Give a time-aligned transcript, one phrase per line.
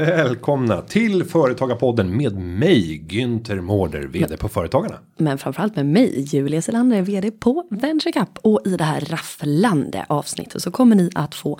[0.00, 4.98] Välkomna till Företagarpodden med mig Günther Mårder, vd på Företagarna.
[5.16, 8.38] Men framförallt med mig, Julia Selander, vd på VentureCap.
[8.42, 11.58] Och i det här rafflande avsnittet så kommer ni att få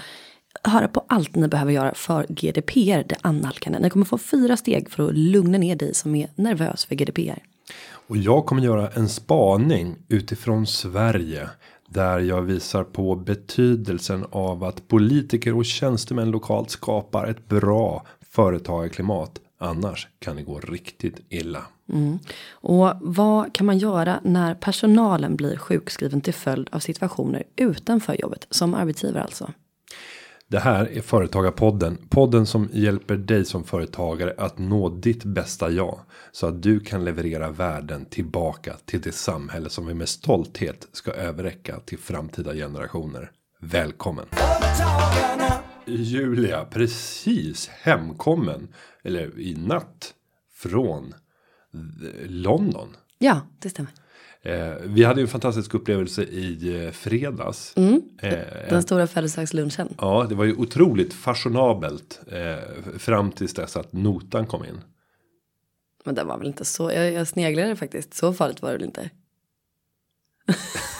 [0.63, 3.79] höra på allt ni behöver göra för GDPR, det annalkande.
[3.79, 7.39] Ni kommer få fyra steg för att lugna ner dig som är nervös för GDPR.
[8.09, 11.49] Och jag kommer göra en spaning utifrån Sverige.
[11.89, 19.41] Där jag visar på betydelsen av att politiker och tjänstemän lokalt skapar ett bra företagarklimat.
[19.59, 21.63] Annars kan det gå riktigt illa.
[21.93, 22.19] Mm.
[22.51, 28.47] Och vad kan man göra när personalen blir sjukskriven till följd av situationer utanför jobbet
[28.51, 29.53] som arbetsgivare alltså?
[30.49, 31.99] Det här är Företagarpodden.
[32.09, 36.01] Podden som hjälper dig som företagare att nå ditt bästa jag.
[36.33, 41.13] Så att du kan leverera värden tillbaka till det samhälle som vi med stolthet ska
[41.13, 43.31] överräcka till framtida generationer.
[43.61, 44.27] Välkommen!
[45.97, 48.69] Julia, precis hemkommen.
[49.03, 50.15] Eller i natt.
[50.55, 51.15] Från
[52.27, 52.97] London.
[53.19, 53.93] Ja, det stämmer.
[54.43, 57.73] Eh, vi hade ju en fantastisk upplevelse i eh, fredags.
[57.77, 58.39] Mm, eh,
[58.69, 59.95] den stora födelsedagslunchen.
[59.99, 62.21] Ja, det var ju otroligt fashionabelt.
[62.33, 64.81] Eh, fram tills dess att notan kom in.
[66.05, 66.93] Men det var väl inte så.
[66.93, 68.15] Jag, jag sneglade faktiskt.
[68.15, 69.11] Så farligt var det väl inte.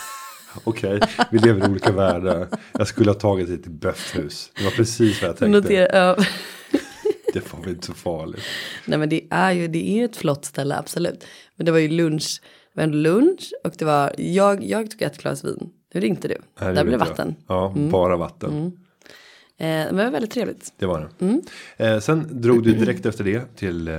[0.65, 2.49] Okej, okay, vi lever i olika världar.
[2.73, 4.51] Jag skulle ha tagit det till böfthus.
[4.57, 5.61] Det var precis vad jag tänkte.
[5.61, 6.17] Notera, ja.
[7.33, 8.45] det var väl inte så farligt.
[8.85, 11.25] Nej men det är ju det är ett flott ställe absolut.
[11.57, 12.41] Men det var ju lunch
[12.73, 15.71] var en lunch och det var jag, jag tog ett glas vin.
[15.93, 16.37] Det gjorde inte du.
[16.61, 17.35] Nej, Där blev det vatten.
[17.47, 17.91] Ja, mm.
[17.91, 18.51] bara vatten.
[18.51, 18.67] Mm.
[19.57, 20.73] Eh, men det var väldigt trevligt.
[20.77, 21.25] Det var det.
[21.25, 21.43] Mm.
[21.77, 23.95] Eh, sen drog du direkt efter det till, eh,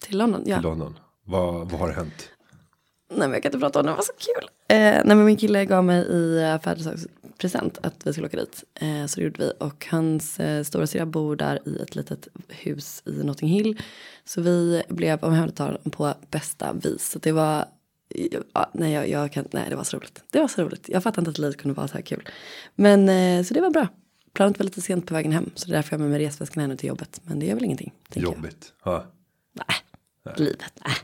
[0.00, 0.42] till London.
[0.46, 0.56] Ja.
[0.56, 0.98] Till London.
[1.24, 2.30] Vad, vad har hänt?
[3.10, 4.48] Nej men jag kan inte prata om det, det var så kul.
[4.68, 8.64] Eh, nej min kille gav mig i uh, födelsedagspresent att vi skulle åka dit.
[8.74, 9.52] Eh, så det gjorde vi.
[9.60, 13.82] Och hans eh, stora syra bor där i ett litet hus i Notting Hill.
[14.24, 17.10] Så vi blev omhändertagna på bästa vis.
[17.10, 17.64] Så det var
[18.54, 20.22] Ja, nej, jag, jag, kan, nej, det var så roligt.
[20.30, 20.88] Det var så roligt.
[20.88, 22.28] Jag fattar inte att livet kunde vara så här kul.
[22.74, 23.88] Men eh, så det var bra.
[24.32, 25.50] Planet var lite sent på vägen hem.
[25.54, 27.20] Så det är därför jag har med mig resväskan ännu till jobbet.
[27.24, 27.92] Men det gör väl ingenting.
[28.14, 28.72] Jobbigt.
[28.84, 29.04] Ja.
[29.52, 29.76] Nej,
[30.24, 30.72] nej, livet.
[30.84, 30.94] Nej.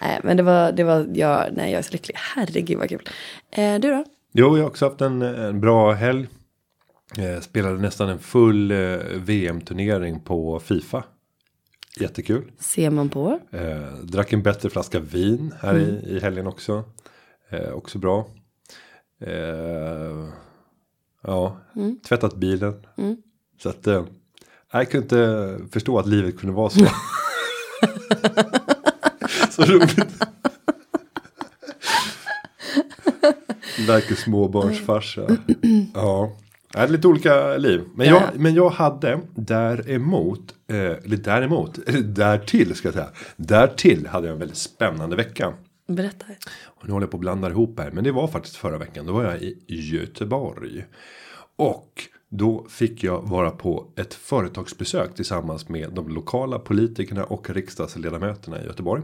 [0.00, 2.16] Nej, men det var, det var, ja, nej, jag är så lycklig.
[2.18, 3.08] Herregud vad kul.
[3.50, 4.04] Eh, du då?
[4.32, 6.28] Jo, jag har också haft en, en bra helg.
[7.18, 8.76] Eh, spelade nästan en full eh,
[9.14, 11.04] VM-turnering på Fifa.
[11.96, 12.52] Jättekul.
[12.58, 13.40] Ser man på.
[13.50, 15.88] Eh, drack en bättre flaska vin här mm.
[15.88, 16.84] i, i helgen också.
[17.50, 18.26] Eh, också bra.
[19.20, 20.28] Eh,
[21.22, 22.00] ja, mm.
[22.08, 22.86] tvättat bilen.
[22.96, 23.16] Mm.
[23.62, 24.04] Så att eh,
[24.72, 26.86] jag kunde inte förstå att livet kunde vara så.
[29.66, 29.98] så roligt.
[33.86, 35.36] Verkar småbarnsfarsa.
[35.94, 36.36] Ja.
[36.72, 37.84] Jag hade lite olika liv.
[37.94, 43.10] Men, jag, men jag hade däremot, eh, eller däremot, eller därtill ska jag säga.
[43.36, 45.52] Därtill hade jag en väldigt spännande vecka.
[45.88, 46.24] Berätta.
[46.64, 47.90] Och nu håller jag på att blanda ihop här.
[47.90, 49.06] Men det var faktiskt förra veckan.
[49.06, 50.84] Då var jag i Göteborg.
[51.56, 58.62] Och då fick jag vara på ett företagsbesök tillsammans med de lokala politikerna och riksdagsledamöterna
[58.62, 59.02] i Göteborg.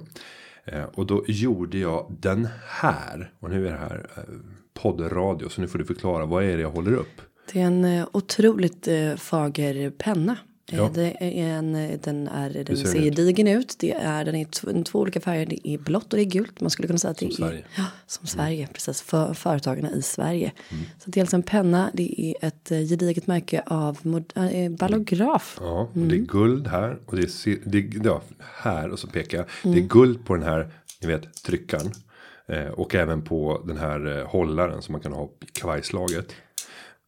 [0.66, 3.32] Eh, och då gjorde jag den här.
[3.40, 4.22] Och nu är det här eh,
[4.74, 5.48] poddradio.
[5.48, 6.26] Så nu får du förklara.
[6.26, 7.20] Vad är det jag håller upp?
[7.52, 10.36] Det är en eh, otroligt fager penna.
[10.72, 10.90] Eh, ja.
[10.94, 13.76] Det är en, den är, den ser gedigen ut.
[13.78, 15.46] Det är, den är två olika färger.
[15.46, 16.60] Det är blått och det är gult.
[16.60, 17.64] Man skulle kunna säga att det som är Sverige.
[17.76, 18.26] Ja, som mm.
[18.26, 18.68] Sverige.
[18.72, 20.52] Precis, för företagarna i Sverige.
[20.68, 20.84] Mm.
[20.98, 21.90] Så dels en penna.
[21.94, 25.58] Det är ett gediget märke av äh, ballograf.
[25.60, 26.26] Ja, och det är mm.
[26.26, 26.98] guld här.
[27.06, 29.46] Och det är, det ja, här och så pekar jag.
[29.62, 29.88] Det är mm.
[29.88, 31.92] guld på den här, ni vet, tryckaren.
[32.48, 36.32] Eh, och även på den här eh, hållaren som man kan ha i kavajslaget.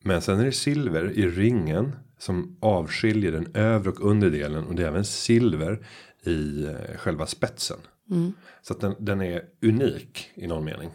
[0.03, 4.75] Men sen är det silver i ringen som avskiljer den övre och undre delen och
[4.75, 5.87] det är även silver
[6.25, 7.79] i eh, själva spetsen.
[8.11, 8.33] Mm.
[8.63, 10.91] Så att den, den är unik i någon mening.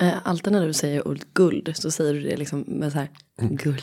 [0.00, 3.08] Eh, alltid när du säger ordet guld så säger du det liksom med så här
[3.38, 3.82] guld.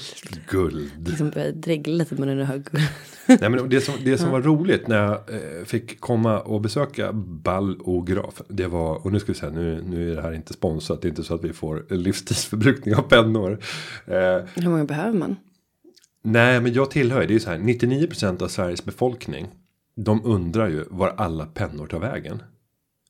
[0.50, 1.08] Guld.
[1.08, 2.84] Liksom börjar dregla lite när du hör guld.
[3.42, 7.14] Nej men det som, det som var roligt när jag eh, fick komma och besöka
[7.14, 8.42] Ballograf.
[8.48, 11.02] Det var, och nu ska vi säga nu, nu är det här inte sponsrat.
[11.02, 13.60] Det är inte så att vi får livstidsförbrukning av pennor.
[14.56, 15.36] Hur många behöver man?
[16.26, 19.48] Nej men jag tillhör det är så här 99% av Sveriges befolkning.
[19.96, 22.44] De undrar ju var alla pennor tar vägen.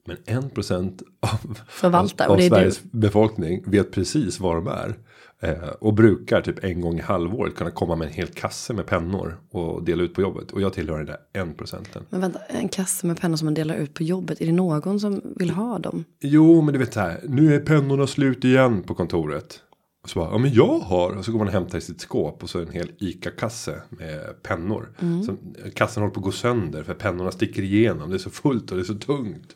[0.05, 2.99] Men en procent av, Förvaltar, av, av Sveriges du.
[2.99, 4.95] befolkning vet precis var de är.
[5.39, 8.85] Eh, och brukar typ en gång i halvåret kunna komma med en hel kasse med
[8.85, 10.51] pennor och dela ut på jobbet.
[10.51, 12.03] Och jag tillhör den där en procenten.
[12.09, 14.41] Men vänta, en kasse med pennor som man delar ut på jobbet.
[14.41, 16.03] Är det någon som vill ha dem?
[16.21, 17.19] Jo, men du vet så här.
[17.23, 19.61] Nu är pennorna slut igen på kontoret.
[20.05, 21.17] Och så bara, ja men jag har.
[21.17, 22.43] Och så går man och hämtar i sitt skåp.
[22.43, 24.89] Och så en hel ICA-kasse med pennor.
[25.25, 25.37] Så
[25.73, 26.83] kassen håller på att gå sönder.
[26.83, 28.09] För pennorna sticker igenom.
[28.09, 29.55] Det är så fullt och det är så tungt.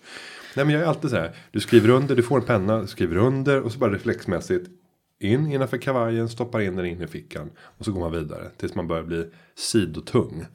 [0.55, 1.35] Nej men jag är alltid så här.
[1.51, 3.61] Du skriver under, du får en penna, skriver under.
[3.61, 4.69] Och så bara reflexmässigt.
[5.19, 7.49] In innanför kavajen, stoppar in den in i fickan.
[7.59, 8.49] Och så går man vidare.
[8.57, 9.25] Tills man börjar bli
[9.55, 10.45] sidotung.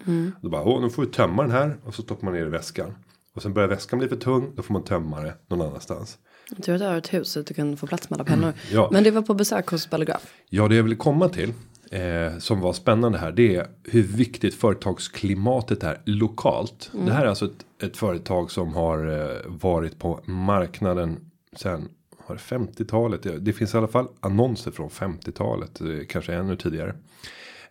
[0.41, 1.77] Då bara, åh nu får vi tömma den här.
[1.85, 2.95] Och så stoppar man ner i väskan.
[3.35, 4.53] Och sen börjar väskan bli för tung.
[4.57, 6.19] Då får man tömma det någon annanstans.
[6.63, 8.53] Tur att du har ett hus så att du kan få plats med alla pennor.
[8.73, 8.89] ja.
[8.93, 10.33] Men det var på besök hos Ballograf.
[10.49, 11.53] Ja, det jag vill komma till.
[11.91, 13.33] Eh, som var spännande här.
[13.33, 16.91] Det är hur viktigt företagsklimatet är lokalt.
[17.07, 21.17] Det här är alltså ett, ett företag som har eh, varit på marknaden
[21.57, 21.89] sen
[22.27, 23.23] har det 50-talet.
[23.23, 25.81] Det, det finns i alla fall annonser från 50-talet.
[25.81, 26.95] eh, Kanske ännu tidigare.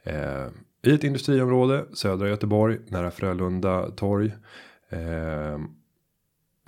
[0.04, 0.48] Eh,
[0.86, 4.32] I ett industriområde södra Göteborg nära Frölunda torg.
[4.90, 5.60] Eh,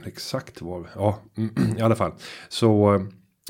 [0.07, 1.19] exakt var ja
[1.78, 2.12] i alla fall
[2.50, 2.96] så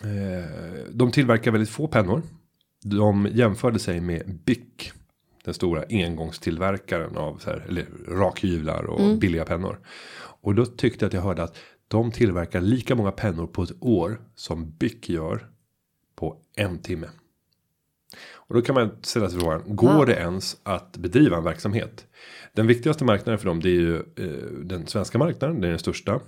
[0.04, 2.22] eh, de tillverkar väldigt få pennor.
[2.84, 4.94] De jämförde sig med Bic.
[5.44, 9.80] Den stora engångstillverkaren av så här, eller rakhyvlar och billiga pennor.
[10.42, 11.58] Och då tyckte jag att jag hörde att
[11.88, 15.50] de tillverkar lika många pennor på ett år som Bic gör
[16.16, 17.08] på en timme.
[18.34, 20.06] Och då kan man ställa sig frågan, går Wow.
[20.06, 22.08] det ens att bedriva en verksamhet?
[22.54, 25.80] Den viktigaste marknaden för dem det är ju eh, den svenska marknaden, det är den
[25.80, 26.20] största.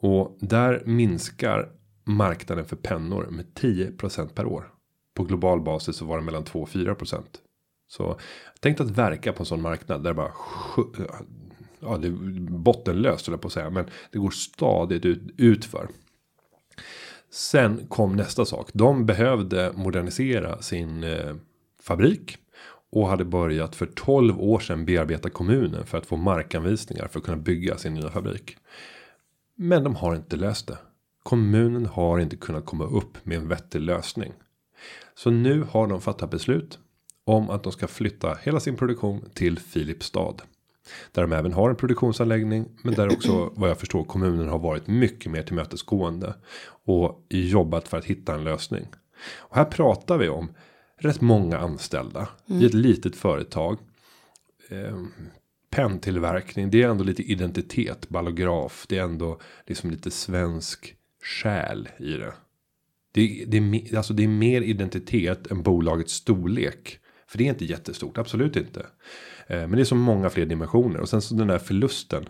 [0.00, 1.68] Och där minskar
[2.04, 4.72] marknaden för pennor med 10% per år.
[5.16, 7.22] På global basis så var det mellan 2 och 4%.
[7.88, 8.18] Så
[8.60, 10.32] tänk att verka på en sån marknad där det bara
[11.80, 13.70] ja, det är bottenlöst höll jag på att säga.
[13.70, 15.88] Men det går stadigt ut, utför.
[17.30, 18.70] Sen kom nästa sak.
[18.72, 21.34] De behövde modernisera sin eh,
[21.82, 22.36] fabrik.
[22.90, 27.24] Och hade börjat för 12 år sedan bearbeta kommunen för att få markanvisningar för att
[27.24, 28.56] kunna bygga sin nya fabrik.
[29.54, 30.78] Men de har inte löst det.
[31.22, 34.32] Kommunen har inte kunnat komma upp med en vettig lösning.
[35.14, 36.78] Så nu har de fattat beslut
[37.24, 40.34] om att de ska flytta hela sin produktion till Filipstad.
[41.12, 42.68] Där de även har en produktionsanläggning.
[42.82, 46.34] Men där också vad jag förstår kommunen har varit mycket mer tillmötesgående.
[46.84, 48.86] Och jobbat för att hitta en lösning.
[49.36, 50.48] Och här pratar vi om
[50.98, 52.28] rätt många anställda.
[52.46, 53.78] I ett litet företag.
[54.68, 55.02] Eh,
[55.70, 56.70] penntillverkning.
[56.70, 58.08] Det är ändå lite identitet.
[58.08, 58.86] Ballograf.
[58.88, 62.32] Det är ändå liksom lite svensk själ i det.
[63.12, 66.98] Det, det, alltså det är mer identitet än bolagets storlek.
[67.28, 68.80] För det är inte jättestort, absolut inte.
[69.46, 71.00] Eh, men det är så många fler dimensioner.
[71.00, 72.28] Och sen så den där förlusten.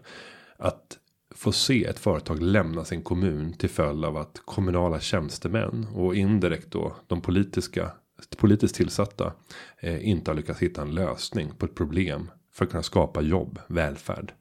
[0.56, 0.98] Att
[1.34, 6.70] få se ett företag lämna sin kommun till följd av att kommunala tjänstemän och indirekt
[6.70, 7.90] då de politiska
[8.36, 9.32] politiskt tillsatta
[9.80, 13.58] eh, inte har lyckats hitta en lösning på ett problem för att kunna skapa jobb,
[13.66, 14.32] välfärd.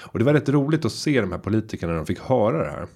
[0.00, 2.70] Och det var rätt roligt att se de här politikerna när de fick höra det
[2.70, 2.86] här.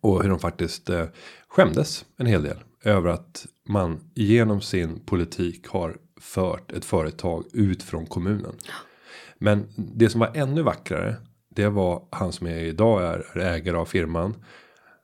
[0.00, 1.04] Och hur de faktiskt eh,
[1.48, 2.58] skämdes en hel del.
[2.84, 8.54] Över att man genom sin politik har fört ett företag ut från kommunen.
[9.38, 11.16] Men det som var ännu vackrare.
[11.54, 14.34] Det var han som är idag är ägare av firman.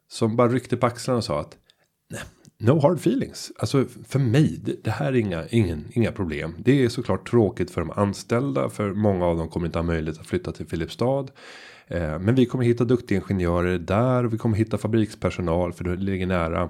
[0.09, 1.57] Som bara ryckte på axlarna och sa att.
[2.11, 2.21] Nej,
[2.59, 3.53] no hard feelings.
[3.59, 4.61] Alltså för mig.
[4.65, 6.55] Det, det här är inga, ingen, inga problem.
[6.59, 8.71] Det är såklart tråkigt för de anställda.
[8.71, 11.27] För många av dem kommer inte ha möjlighet att flytta till Filipstad.
[11.87, 14.25] Eh, men vi kommer hitta duktiga ingenjörer där.
[14.25, 15.73] Och vi kommer hitta fabrikspersonal.
[15.73, 16.69] För det ligger nära.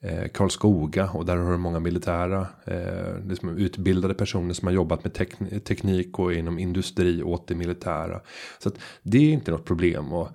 [0.00, 5.04] Eh, Karlskoga och där har du många militära eh, liksom utbildade personer som har jobbat
[5.04, 8.20] med tek- teknik och inom industri åt det militära.
[8.58, 10.28] Så att det är inte något problem och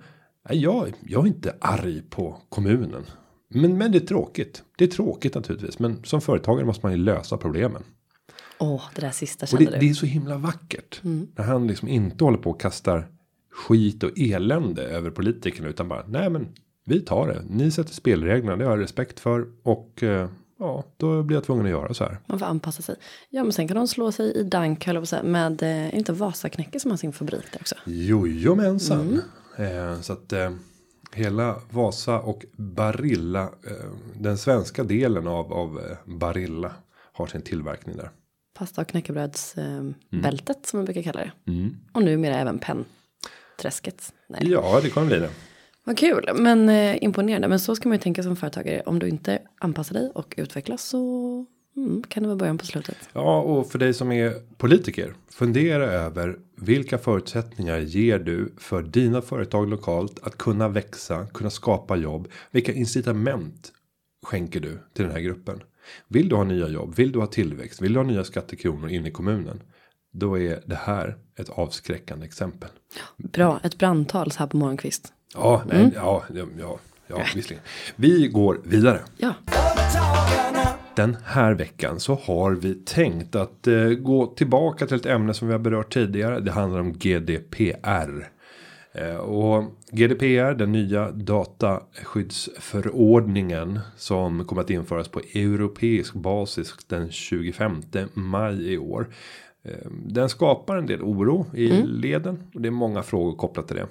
[0.48, 3.04] nej, jag, jag är inte arg på kommunen.
[3.48, 4.62] Men, men det är tråkigt.
[4.78, 7.82] Det är tråkigt naturligtvis, men som företagare måste man ju lösa problemen.
[8.58, 9.78] Åh, det där sista Och kände det, du.
[9.86, 11.00] det är så himla vackert.
[11.02, 13.08] När han liksom inte håller på och kastar
[13.50, 15.68] skit och elände över politikerna.
[15.68, 16.48] Utan bara, nej men
[16.84, 17.42] vi tar det.
[17.50, 19.46] Ni sätter spelreglerna, det har jag respekt för.
[19.62, 22.18] Och eh, ja, då blir jag tvungen att göra så här.
[22.26, 22.96] Man får anpassa sig.
[23.30, 25.94] Ja, men sen kan de slå sig i dank, höll jag på säga, med, eh,
[25.98, 27.74] inte Vasaknäcke som har sin fabrik där också?
[27.86, 29.20] Jojomensan.
[29.58, 30.50] Eh, så att eh,
[31.12, 33.42] hela Vasa och Barilla.
[33.42, 36.72] Eh, den svenska delen av, av eh, Barilla
[37.12, 38.10] har sin tillverkning där.
[38.58, 39.56] Pasta och knäckebrödsbältet
[40.50, 40.62] eh, Mm.
[40.64, 41.32] som man brukar kalla det.
[41.92, 44.12] Och numera även pennträsket.
[44.28, 44.50] Nej.
[44.50, 45.30] Ja, det kommer bli det.
[45.84, 47.48] Vad kul, men eh, imponerande.
[47.48, 48.82] Men så ska man ju tänka som företagare.
[48.86, 50.98] Om du inte anpassar dig och utvecklas så
[51.76, 52.96] mm, kan det vara början på slutet.
[53.12, 55.14] Ja, och för dig som är politiker.
[55.30, 61.96] Fundera över vilka förutsättningar ger du för dina företag lokalt att kunna växa, kunna skapa
[61.96, 62.28] jobb.
[62.50, 63.72] Vilka incitament
[64.22, 65.62] skänker du till den här gruppen?
[66.08, 66.94] Vill du ha nya jobb?
[66.94, 67.82] Vill du ha tillväxt?
[67.82, 69.62] Vill du ha nya skattekronor in i kommunen?
[70.12, 72.70] Då är det här ett avskräckande exempel.
[73.16, 75.12] Bra, ett brandtal så här på morgonkvist.
[75.34, 77.64] Ja, nej, ja, ja, ja, ja, visserligen.
[77.96, 79.00] Vi går vidare.
[79.16, 79.34] Ja.
[80.96, 85.48] Den här veckan så har vi tänkt att eh, gå tillbaka till ett ämne som
[85.48, 86.40] vi har berört tidigare.
[86.40, 88.28] Det handlar om GDPR.
[88.92, 97.82] Eh, och GDPR, den nya dataskyddsförordningen som kommer att införas på europeisk basis den 25
[98.14, 99.08] maj i år.
[99.62, 101.88] Eh, den skapar en del oro i mm.
[101.88, 103.86] leden och det är många frågor kopplat till det.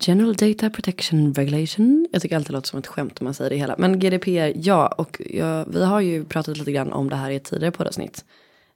[0.00, 2.08] General Data Protection Regulation.
[2.12, 3.74] Jag tycker alltid det låter som ett skämt om man säger det hela.
[3.78, 4.86] Men GDPR, ja.
[4.86, 8.24] Och jag, vi har ju pratat lite grann om det här i ett tidigare poddavsnitt.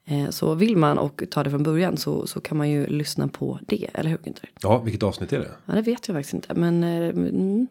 [0.05, 3.29] Eh, så vill man och ta det från början så, så kan man ju lyssna
[3.29, 4.49] på det, eller hur Günther?
[4.62, 5.50] Ja, vilket avsnitt är det?
[5.67, 6.85] Ja, det vet jag faktiskt inte, men...
[6.85, 7.67] Eh, mm.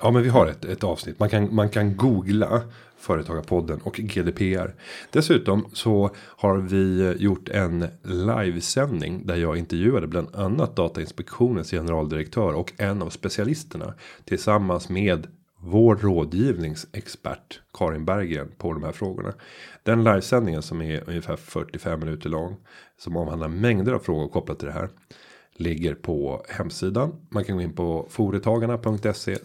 [0.00, 1.18] Ja, men vi har ett, ett avsnitt.
[1.18, 2.62] Man kan, man kan googla
[2.98, 4.74] Företagarpodden och GDPR.
[5.10, 12.72] Dessutom så har vi gjort en livesändning där jag intervjuade bland annat Datainspektionens generaldirektör och
[12.76, 15.26] en av specialisterna tillsammans med
[15.60, 19.32] vår rådgivningsexpert Karin Berggren på de här frågorna.
[19.82, 22.56] Den livesändningen som är ungefär 45 minuter lång
[22.98, 24.88] som omhandlar mängder av frågor kopplat till det här
[25.58, 27.12] ligger på hemsidan.
[27.28, 29.36] Man kan gå in på foretagarna.se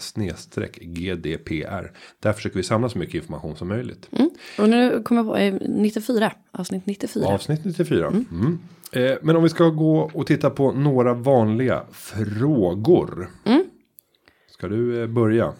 [0.81, 1.91] GDPR.
[2.19, 4.09] Där försöker vi samla så mycket information som möjligt.
[4.11, 4.29] Mm.
[4.59, 7.27] Och nu kommer jag på 94 avsnitt 94.
[7.27, 8.07] Avsnitt 94.
[8.07, 8.25] Mm.
[8.31, 8.59] Mm.
[8.91, 13.29] Eh, men om vi ska gå och titta på några vanliga frågor.
[13.45, 13.63] Mm.
[14.51, 15.53] Ska du eh, börja?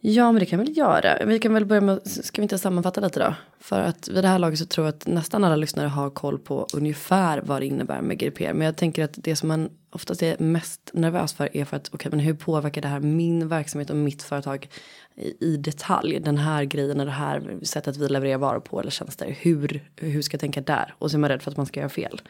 [0.00, 1.24] Ja, men det kan vi väl göra.
[1.26, 3.34] Vi kan väl börja med, ska vi inte sammanfatta lite då?
[3.60, 6.38] För att vid det här laget så tror jag att nästan alla lyssnare har koll
[6.38, 8.52] på ungefär vad det innebär med GDPR.
[8.52, 11.88] Men jag tänker att det som man oftast är mest nervös för är för att
[11.88, 14.68] okej, okay, men hur påverkar det här min verksamhet och mitt företag
[15.16, 16.20] i, i detalj?
[16.20, 19.36] Den här grejen, det här sättet vi levererar varor på eller tjänster.
[19.40, 20.94] Hur, hur ska jag tänka där?
[20.98, 22.20] Och så är man rädd för att man ska göra fel.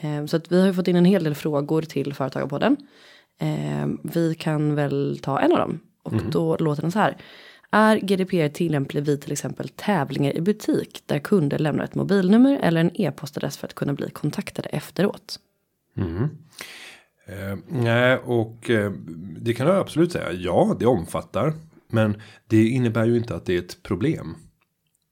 [0.00, 2.76] Ehm, så att vi har ju fått in en hel del frågor till Företagarpodden.
[3.38, 5.80] Ehm, vi kan väl ta en av dem.
[6.08, 6.30] Och mm.
[6.30, 7.16] då låter den så här.
[7.70, 12.80] Är GDPR tillämplig vid till exempel tävlingar i butik där kunder lämnar ett mobilnummer eller
[12.80, 15.38] en e-postadress för att kunna bli kontaktade efteråt?
[15.96, 16.22] Mm.
[17.26, 18.92] Eh, nej, och eh,
[19.40, 20.32] det kan jag absolut säga.
[20.32, 21.52] Ja, det omfattar.
[21.88, 24.36] Men det innebär ju inte att det är ett problem.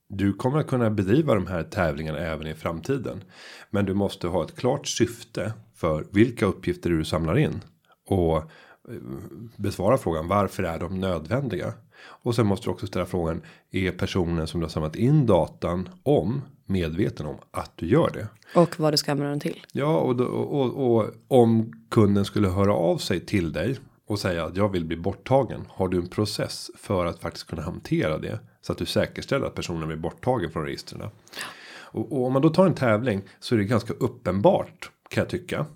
[0.09, 3.25] Du kommer att kunna bedriva de här tävlingarna även i framtiden.
[3.71, 7.61] Men du måste ha ett klart syfte för vilka uppgifter du samlar in.
[8.07, 8.51] Och
[9.57, 11.73] besvara frågan varför är de nödvändiga?
[12.07, 15.89] Och sen måste du också ställa frågan är personen som du har samlat in datan
[16.03, 18.29] om medveten om att du gör det?
[18.61, 19.67] Och vad du ska använda den till?
[19.73, 24.19] Ja, och, då, och, och, och om kunden skulle höra av sig till dig och
[24.19, 25.65] säga att jag vill bli borttagen.
[25.69, 29.55] Har du en process för att faktiskt kunna hantera det så att du säkerställer att
[29.55, 31.03] personen blir borttagen från registren?
[31.03, 35.29] Och, och om man då tar en tävling så är det ganska uppenbart kan jag
[35.29, 35.67] tycka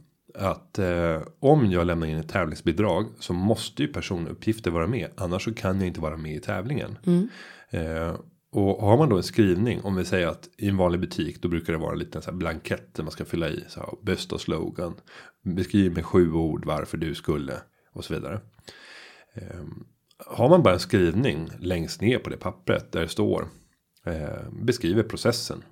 [0.40, 5.08] att eh, om jag lämnar in ett tävlingsbidrag så måste ju personuppgifter vara med.
[5.16, 6.98] Annars så kan jag inte vara med i tävlingen.
[7.06, 7.28] Mm.
[7.70, 8.14] Eh,
[8.52, 11.48] och har man då en skrivning om vi säger att i en vanlig butik då
[11.48, 13.88] brukar det vara en liten så här blankett där man ska fylla i så här,
[14.02, 14.94] bästa slogan.
[15.42, 17.54] Beskriv med sju ord varför du skulle
[17.92, 18.40] och så vidare.
[19.34, 19.64] Eh,
[20.26, 23.48] har man bara en skrivning längst ner på det pappret där det står
[24.04, 25.64] eh, beskriver processen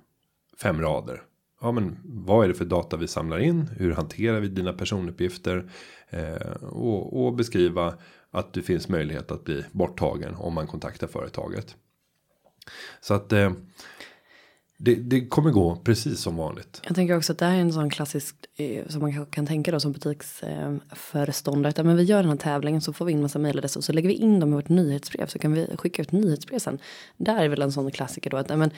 [0.61, 1.21] fem rader
[1.61, 3.69] ja, men vad är det för data vi samlar in?
[3.77, 5.71] Hur hanterar vi dina personuppgifter?
[6.09, 7.93] Eh, och, och, beskriva
[8.31, 11.75] att det finns möjlighet att bli borttagen om man kontaktar företaget.
[13.01, 13.51] Så att eh,
[14.81, 16.81] det, det, kommer gå precis som vanligt.
[16.83, 19.71] Jag tänker också att det här är en sån klassisk eh, som man kan tänka
[19.71, 21.73] då som butiksföreståndare.
[21.75, 23.83] Eh, att men vi gör den här tävlingen så får vi in massa mejladresser och
[23.83, 26.79] så lägger vi in dem i vårt nyhetsbrev så kan vi skicka ut nyhetsbrev sen.
[27.17, 28.71] Där är väl en sån klassiker då att men,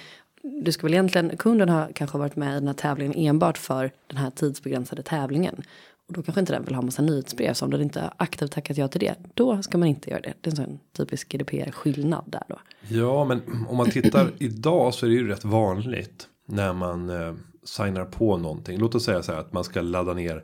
[0.43, 3.91] du ska väl egentligen, kunden har kanske varit med i den här tävlingen enbart för
[4.07, 5.63] den här tidsbegränsade tävlingen.
[6.07, 7.53] Och då kanske inte den vill ha massa nyhetsbrev.
[7.53, 9.15] Så om den inte aktivt tackat ja till det.
[9.33, 10.33] Då ska man inte göra det.
[10.41, 12.59] Det är en sån typisk GDPR skillnad där då.
[12.87, 16.27] Ja men om man tittar idag så är det ju rätt vanligt.
[16.45, 17.33] När man eh,
[17.63, 18.79] signar på någonting.
[18.79, 20.43] Låt oss säga så här att man ska ladda ner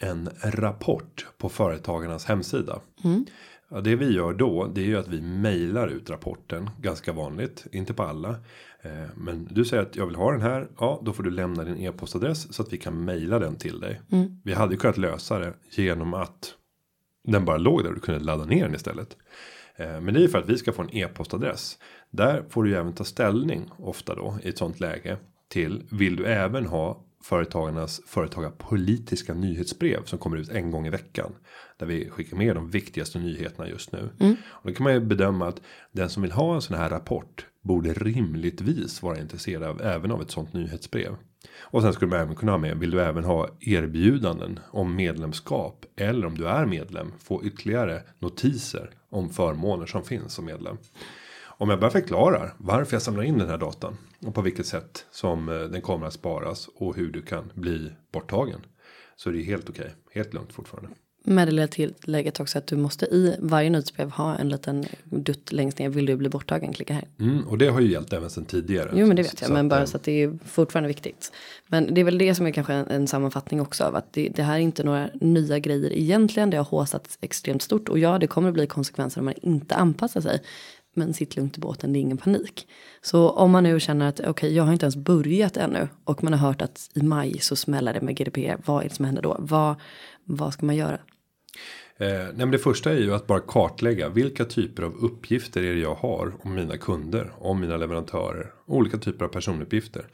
[0.00, 2.80] en rapport på företagarnas hemsida.
[3.04, 3.26] Mm.
[3.70, 7.66] Ja, det vi gör då det är ju att vi mejlar ut rapporten ganska vanligt,
[7.72, 8.36] inte på alla.
[8.88, 10.68] Eh, men du säger att jag vill ha den här.
[10.78, 14.00] Ja, då får du lämna din e-postadress så att vi kan mejla den till dig.
[14.12, 14.40] Mm.
[14.44, 16.54] Vi hade ju kunnat lösa det genom att
[17.24, 19.16] den bara låg där och du kunde ladda ner den istället.
[19.76, 21.78] Eh, men det är för att vi ska få en e-postadress.
[22.10, 25.16] Där får du ju även ta ställning ofta då i ett sånt läge
[25.48, 31.32] till vill du även ha företagarnas företagarpolitiska nyhetsbrev som kommer ut en gång i veckan.
[31.78, 34.10] Där vi skickar med de viktigaste nyheterna just nu.
[34.20, 34.36] Mm.
[34.48, 35.60] Och då kan man ju bedöma att
[35.92, 40.22] den som vill ha en sån här rapport borde rimligtvis vara intresserad av även av
[40.22, 41.16] ett sånt nyhetsbrev.
[41.60, 42.78] Och sen skulle man även kunna ha med.
[42.78, 48.90] Vill du även ha erbjudanden om medlemskap eller om du är medlem få ytterligare notiser
[49.10, 50.76] om förmåner som finns som medlem.
[51.44, 53.96] Om jag bara förklarar varför jag samlar in den här datan.
[54.26, 56.68] Och på vilket sätt som eh, den kommer att sparas.
[56.74, 58.60] Och hur du kan bli borttagen.
[59.16, 59.94] Så är det helt okej.
[60.14, 60.90] Helt lugnt fortfarande.
[61.28, 65.52] Med det lilla tillägget också att du måste i varje nyhetsbrev ha en liten dutt
[65.52, 65.88] längst ner.
[65.88, 66.72] Vill du bli borttagen?
[66.72, 67.04] Klicka här.
[67.20, 68.90] Mm, och det har ju gällt även sedan tidigare.
[68.94, 69.48] Jo men det vet jag.
[69.48, 71.32] Så Men bara eh, så att det är fortfarande viktigt.
[71.66, 74.28] Men det är väl det som är kanske en, en sammanfattning också av att det,
[74.28, 76.50] det här är inte några nya grejer egentligen.
[76.50, 79.74] Det har håsats extremt stort och ja det kommer att bli konsekvenser om man inte
[79.74, 80.42] anpassar sig.
[80.94, 82.68] Men sitt lugnt i båten, det är ingen panik.
[83.02, 86.32] Så om man nu känner att okej, jag har inte ens börjat ännu och man
[86.32, 88.56] har hört att i maj så smäller det med GDPR.
[88.64, 89.36] Vad är det som händer då?
[89.38, 89.74] Vad,
[90.24, 90.98] vad ska man göra?
[91.96, 95.80] Eh, nej det första är ju att bara kartlägga vilka typer av uppgifter är det
[95.80, 100.06] jag har om mina kunder, om mina leverantörer, olika typer av personuppgifter.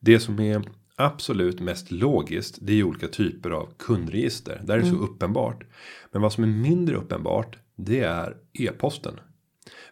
[0.00, 0.62] Det som är
[0.96, 4.60] absolut mest logiskt, det är ju olika typer av kundregister.
[4.64, 5.64] Där är det så uppenbart.
[6.12, 9.20] Men vad som är mindre uppenbart, det är e-posten.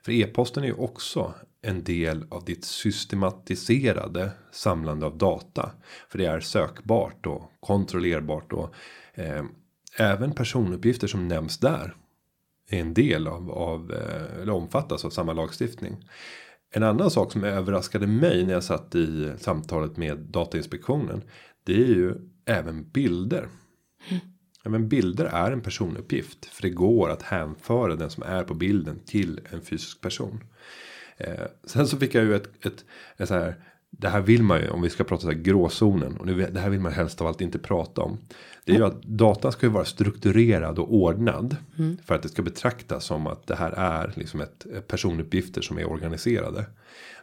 [0.03, 5.71] För e-posten är ju också en del av ditt systematiserade samlande av data.
[6.09, 8.75] För det är sökbart och kontrollerbart och
[9.15, 9.45] eh,
[9.97, 11.95] även personuppgifter som nämns där.
[12.71, 16.09] Är en del av, av eh, eller omfattas av samma lagstiftning.
[16.71, 21.23] En annan sak som överraskade mig när jag satt i samtalet med Datainspektionen.
[21.65, 23.49] Det är ju även bilder.
[24.65, 26.47] Även bilder är en personuppgift.
[26.47, 30.45] För det går att hänföra den som är på bilden till en fysisk person.
[31.17, 32.85] Eh, sen så fick jag ju ett, ett,
[33.17, 33.65] ett så här.
[33.99, 36.17] Det här vill man ju om vi ska prata så här gråzonen.
[36.17, 38.19] Och det, det här vill man helst av allt inte prata om.
[38.65, 41.57] Det är ju att datan ska ju vara strukturerad och ordnad.
[42.07, 45.79] För att det ska betraktas som att det här är liksom ett ett personuppgifter som
[45.79, 46.67] är organiserade.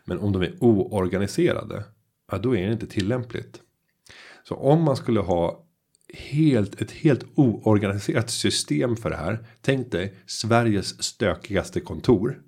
[0.06, 1.84] Men om de är oorganiserade.
[2.32, 3.62] Ja då är det inte tillämpligt.
[4.44, 5.66] Så om man skulle ha
[6.13, 9.48] helt, ett helt oorganiserat system för det här.
[9.62, 12.42] Tänk dig Sveriges stökigaste kontor.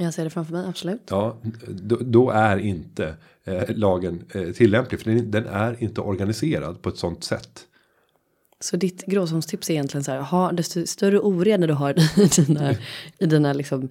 [0.00, 1.02] Jag ser det framför mig, absolut.
[1.10, 1.36] Ja,
[1.68, 5.00] då, då är inte eh, lagen eh, tillämplig.
[5.00, 7.66] För den, den är inte organiserad på ett sånt sätt.
[8.60, 12.72] Så ditt gråzonstips är egentligen så här, ha desto större oreda du har i dina,
[13.18, 13.88] i dina liksom,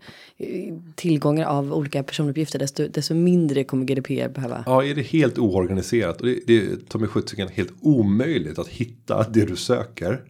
[0.95, 4.63] tillgångar av olika personuppgifter, desto, desto mindre kommer GDPR behöva.
[4.65, 8.67] Ja, är det helt oorganiserat och det, det är ta mig sjuttsingen helt omöjligt att
[8.67, 10.21] hitta det du söker.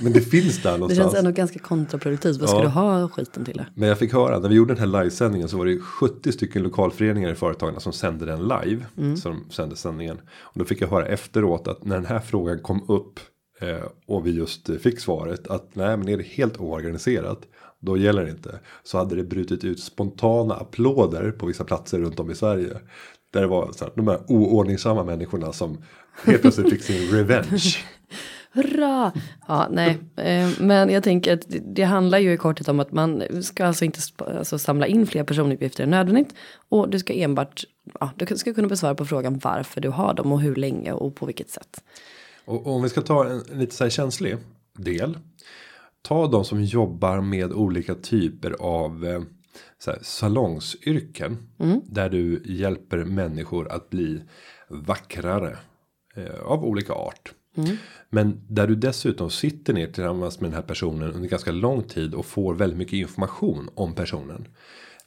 [0.00, 1.12] Men det finns där Det någonstans.
[1.12, 2.36] känns ändå ganska kontraproduktivt.
[2.40, 2.62] Vad ska Ja.
[2.62, 3.62] du ha skiten till?
[3.74, 6.62] Men jag fick höra när vi gjorde den här livesändningen så var det 70 stycken
[6.62, 8.84] lokalföreningar i företagen som sände den live.
[9.16, 10.16] Så de sände sändningen.
[10.40, 13.20] Och då fick jag höra efteråt att när den här frågan kom upp.
[13.60, 17.38] Eh, och vi just fick svaret att nej men är det helt oorganiserat.
[17.80, 18.58] Då gäller det inte.
[18.82, 22.76] Så hade det brutit ut spontana applåder på vissa platser runt om i Sverige.
[23.32, 25.78] Där det var så här, de här oordningsamma människorna som
[26.24, 27.76] helt plötsligt fick sin revenge.
[28.52, 29.12] Hurra!
[29.48, 33.22] Ja, nej, eh, men jag tänker att det, handlar ju i korthet om att man
[33.42, 36.34] ska alltså inte alltså samla in fler personuppgifter än nödvändigt.
[36.68, 37.64] Och du ska enbart,
[38.00, 41.14] ja, du ska kunna besvara på frågan varför du har dem och hur länge och
[41.14, 41.82] på vilket sätt.
[42.50, 44.36] Och, och om vi ska ta en, en lite så här känslig
[44.78, 45.18] del.
[46.02, 49.22] Ta de som jobbar med olika typer av eh,
[49.86, 51.36] här, salongsyrken.
[51.86, 54.22] Där du hjälper människor att bli
[54.68, 55.58] vackrare.
[56.14, 57.32] Eh, av olika art.
[58.10, 62.14] Men där du dessutom sitter ner tillsammans med den här personen under ganska lång tid
[62.14, 64.48] och får väldigt mycket information om personen.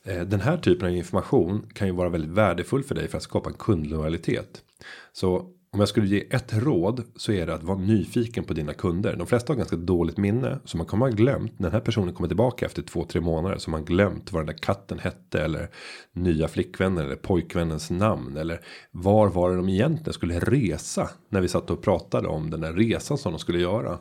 [0.03, 3.23] Eh, Den här typen av information kan ju vara väldigt värdefull för dig för att
[3.23, 4.61] skapa en kundlojalitet.
[5.13, 8.73] Så om jag skulle ge ett råd så är det att vara nyfiken på dina
[8.73, 9.15] kunder.
[9.15, 12.13] De flesta har ganska dåligt minne så man kommer ha glömt när den här personen
[12.13, 15.69] kommer tillbaka efter två, tre månader så man glömt vad den där katten hette eller
[16.11, 21.47] nya flickvännen eller pojkvännens namn eller var var det de egentligen skulle resa när vi
[21.47, 23.99] satt och pratade om den där resan som de skulle göra.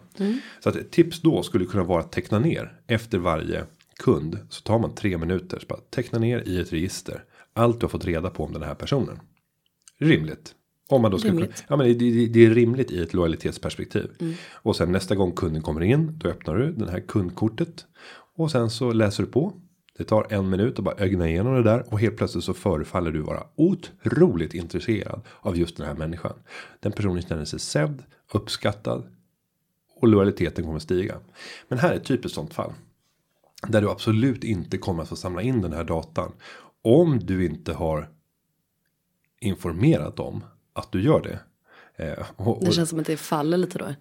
[0.60, 3.64] Så att ett tips då skulle kunna vara att teckna ner efter varje
[3.98, 7.84] kund så tar man tre minuter så bara teckna ner i ett register allt du
[7.84, 9.20] har fått reda på om den här personen.
[9.98, 10.54] Rimligt.
[10.92, 11.64] Om man då ska kunna, Rimligt.
[11.68, 14.10] ja men det, det, det är rimligt i ett lojalitetsperspektiv.
[14.52, 17.86] Och sen nästa gång kunden kommer in då öppnar du den här kundkortet
[18.36, 19.52] och sen så läser du på.
[19.98, 23.12] Det tar en minut att bara ögna igenom det där och helt plötsligt så förefaller
[23.12, 26.32] du vara otroligt intresserad av just den här människan.
[26.80, 28.02] Den personen känner sig sedd,
[28.32, 29.06] uppskattad
[29.96, 31.16] och lojaliteten kommer stiga.
[31.68, 32.72] Men här är ett typiskt sånt fall.
[33.68, 36.32] Där du absolut inte kommer att få samla in den här datan.
[36.82, 38.08] Om du inte har
[39.40, 41.38] informerat om att du gör det.
[41.96, 43.94] Eh, och, Det och, känns som att det faller lite då.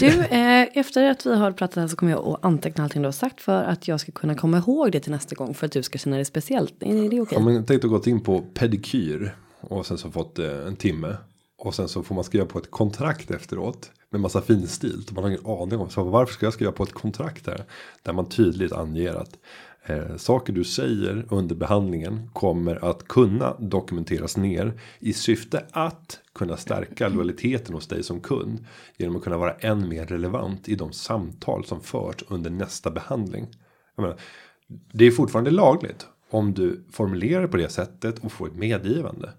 [0.00, 3.06] Du, eh, efter att vi har pratat här så kommer jag att anteckna allting du
[3.06, 5.72] har sagt för att jag ska kunna komma ihåg det till nästa gång för att
[5.72, 6.82] du ska känna dig speciellt.
[6.82, 7.38] Är det okej?
[7.38, 11.16] Om man tänkte gått in på pedikyr och sen så fått eh, en timme.
[11.58, 13.90] Och sen så får man skriva på ett kontrakt efteråt.
[14.10, 15.12] med massa finstilt.
[15.12, 17.64] Man har ingen aning om så varför ska jag skriva på ett kontrakt här.
[18.02, 19.38] Där man tydligt anger att
[19.86, 26.56] eh, saker du säger under behandlingen kommer att kunna dokumenteras ner i syfte att kunna
[26.56, 28.64] stärka lojaliteten hos dig som kund
[28.96, 33.46] genom att kunna vara än mer relevant i de samtal som förs under nästa behandling.
[33.96, 34.18] Jag menar,
[34.92, 39.32] det är fortfarande lagligt om du formulerar på det sättet och får ett medgivande.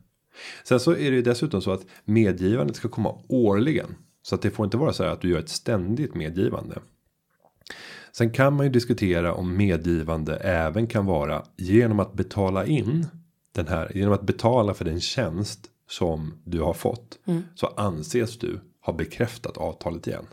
[0.63, 4.51] Sen så är det ju dessutom så att medgivandet ska komma årligen så att det
[4.51, 6.79] får inte vara så här att du gör ett ständigt medgivande.
[8.17, 13.07] Sen kan man ju diskutera om medgivande även kan vara genom att betala in
[13.51, 17.19] den här genom att betala för den tjänst som du har fått
[17.55, 20.25] så anses du ha bekräftat avtalet igen.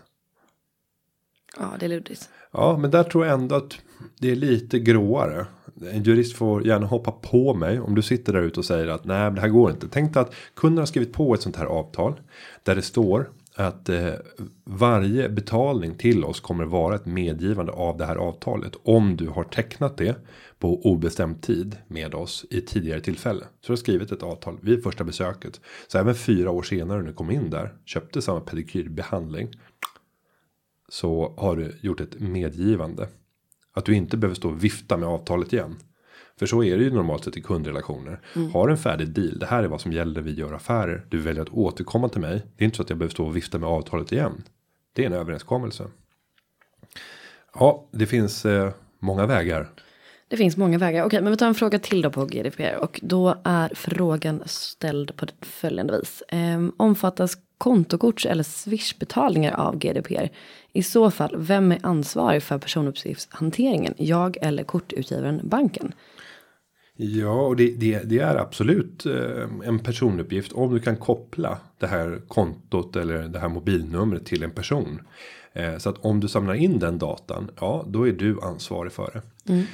[1.58, 2.28] Ja, det är luddigt.
[2.52, 3.78] Ja, men där tror jag ändå att
[4.18, 5.46] det är lite gråare.
[5.90, 9.04] En jurist får gärna hoppa på mig om du sitter där ute och säger att
[9.04, 9.88] nej, det här går inte.
[9.88, 12.20] Tänk dig att kunden har skrivit på ett sånt här avtal
[12.62, 14.12] där det står att eh,
[14.64, 19.44] varje betalning till oss kommer vara ett medgivande av det här avtalet om du har
[19.44, 20.16] tecknat det
[20.58, 23.44] på obestämd tid med oss i tidigare tillfälle.
[23.44, 25.60] Så du har skrivit ett avtal vid första besöket.
[25.88, 29.48] Så även fyra år senare när du kom in där köpte samma pedikyrbehandling
[30.88, 33.08] så har du gjort ett medgivande.
[33.72, 35.76] Att du inte behöver stå och vifta med avtalet igen.
[36.38, 38.20] För så är det ju normalt sett i kundrelationer.
[38.52, 39.38] Har en färdig deal.
[39.38, 41.06] Det här är vad som gäller vi gör affärer.
[41.08, 42.42] Du väljer att återkomma till mig.
[42.56, 44.42] Det är inte så att jag behöver stå och vifta med avtalet igen.
[44.92, 45.86] Det är en överenskommelse.
[47.54, 49.68] Ja, det finns eh, många vägar.
[50.28, 51.04] Det finns många vägar.
[51.04, 52.76] Okej, men vi tar en fråga till då på GDPR.
[52.80, 56.22] Och då är frågan ställd på följande vis.
[56.28, 60.28] Ehm, omfattas kontokorts eller swishbetalningar av GDPR?
[60.72, 63.94] I så fall, vem är ansvarig för personuppgiftshanteringen?
[63.96, 65.94] Jag eller kortutgivaren banken?
[66.96, 71.86] Ja, och det, det, det är absolut eh, en personuppgift om du kan koppla det
[71.86, 75.00] här kontot eller det här mobilnumret till en person.
[75.52, 79.10] Eh, så att om du samlar in den datan, ja, då är du ansvarig för
[79.44, 79.66] det.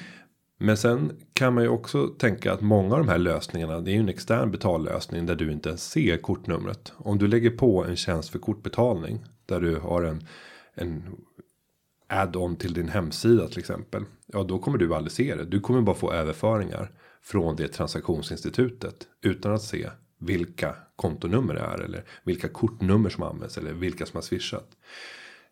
[0.63, 3.95] Men sen kan man ju också tänka att många av de här lösningarna, det är
[3.95, 6.93] ju en extern betallösning där du inte ens ser kortnumret.
[6.97, 10.27] Om du lägger på en tjänst för kortbetalning där du har en
[10.75, 11.03] en
[12.09, 14.05] add-on till din hemsida till exempel.
[14.27, 15.45] Ja, då kommer du aldrig se det.
[15.45, 16.91] Du kommer bara få överföringar
[17.23, 23.59] från det transaktionsinstitutet utan att se vilka kontonummer det är eller vilka kortnummer som används
[23.59, 24.69] eller vilka som har swishat.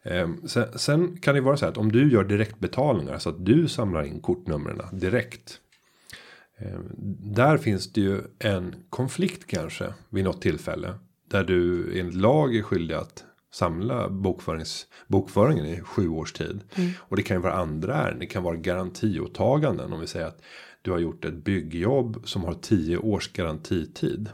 [0.02, 3.44] Ehm, sen, sen kan det vara så här att om du gör direktbetalningar så att
[3.44, 5.60] du samlar in kortnumren direkt.
[6.58, 6.90] Ehm,
[7.34, 10.94] där finns det ju en konflikt kanske vid något tillfälle
[11.30, 16.60] där du enligt lag är skyldig att samla bokförings, bokföringen i sju års tid.
[16.98, 18.18] Och det kan ju vara andra ärenden.
[18.18, 19.92] Det kan vara garantiåtaganden.
[19.92, 20.42] Om vi säger att
[20.82, 24.30] du har gjort ett byggjobb som har 10 års garantitid.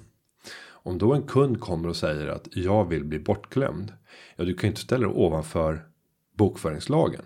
[0.67, 3.93] Om då en kund kommer och säger att jag vill bli bortglömd.
[4.37, 5.87] Ja, du kan ju inte ställa dig ovanför
[6.37, 7.25] bokföringslagen.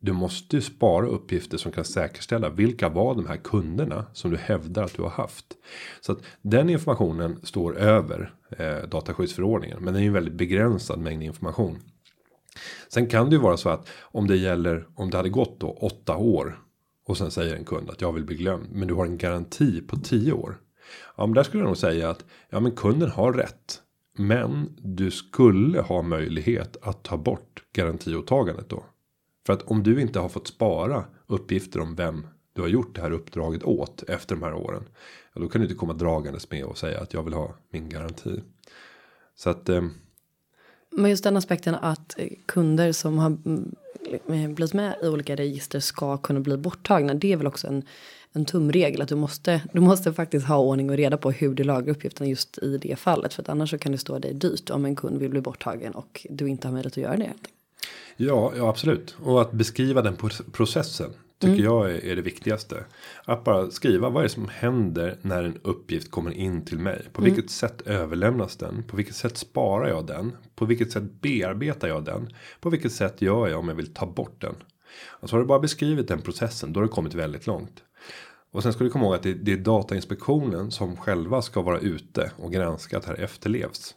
[0.00, 4.36] Du måste ju spara uppgifter som kan säkerställa vilka var de här kunderna som du
[4.36, 5.46] hävdar att du har haft.
[6.00, 9.78] Så att den informationen står över eh, dataskyddsförordningen.
[9.80, 11.78] Men det är ju en väldigt begränsad mängd information.
[12.88, 15.70] Sen kan det ju vara så att om det gäller om det hade gått då
[15.70, 16.58] åtta år.
[17.08, 18.66] Och sen säger en kund att jag vill bli glömd.
[18.72, 20.60] Men du har en garanti på 10 år.
[21.16, 23.82] Ja men där skulle jag nog säga att ja men kunden har rätt.
[24.18, 28.84] Men du skulle ha möjlighet att ta bort garantiåtagandet då.
[29.46, 33.00] För att om du inte har fått spara uppgifter om vem du har gjort det
[33.00, 34.84] här uppdraget åt efter de här åren.
[35.34, 37.88] Ja, då kan du inte komma dragandes med och säga att jag vill ha min
[37.88, 38.42] garanti.
[39.34, 39.68] Så att.
[39.68, 39.82] Eh,
[40.90, 42.16] Men just den aspekten att
[42.46, 43.74] kunder som har mm,
[44.26, 47.14] blivit med i olika register ska kunna bli borttagna.
[47.14, 47.82] Det är väl också en,
[48.32, 51.64] en tumregel att du måste, du måste faktiskt ha ordning och reda på hur du
[51.64, 53.34] lagrar uppgifterna just i det fallet.
[53.34, 55.92] För att annars så kan det stå dig dyrt om en kund vill bli borttagen
[55.92, 57.32] och du inte har möjlighet att göra det.
[58.16, 59.16] Ja, ja absolut.
[59.22, 60.16] Och att beskriva den
[60.52, 62.84] processen tycker jag är, är det viktigaste.
[63.24, 67.06] Att bara skriva vad är det som händer när en uppgift kommer in till mig.
[67.12, 68.82] På vilket sätt överlämnas den?
[68.82, 70.32] På vilket sätt sparar jag den?
[70.54, 72.28] På vilket sätt bearbetar jag den?
[72.60, 74.54] På vilket sätt gör jag om jag vill ta bort den?
[75.20, 77.82] Alltså har du bara beskrivit den processen då har du kommit väldigt långt.
[78.52, 81.78] Och sen ska du komma ihåg att det, det är Datainspektionen som själva ska vara
[81.78, 83.94] ute och granska att här efterlevs.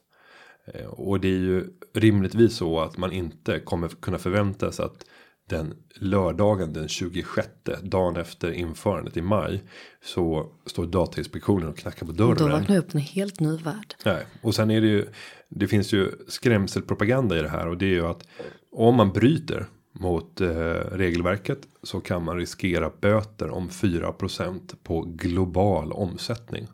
[0.66, 5.06] Eh, Och det är ju rimligtvis så att man inte kommer kunna förvänta sig att
[5.52, 7.50] den lördagen den 26
[7.82, 9.64] dagen efter införandet i maj
[10.04, 12.52] så står datainspektionen och knackar på Då dörren.
[12.52, 13.96] vaknar jag upp en helt ny värld.
[14.06, 15.06] Nej, och sen är det ju.
[15.50, 18.28] Det finns ju skrämselpropaganda i det här och det är ju att
[18.72, 20.50] om man bryter mot eh,
[20.92, 26.68] regelverket så kan man riskera böter om 4% på global omsättning.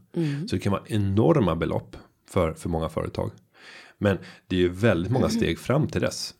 [0.47, 1.97] Så det kan vara enorma belopp
[2.29, 3.31] för för många företag.
[3.97, 6.33] Men det är ju väldigt många steg fram till dess.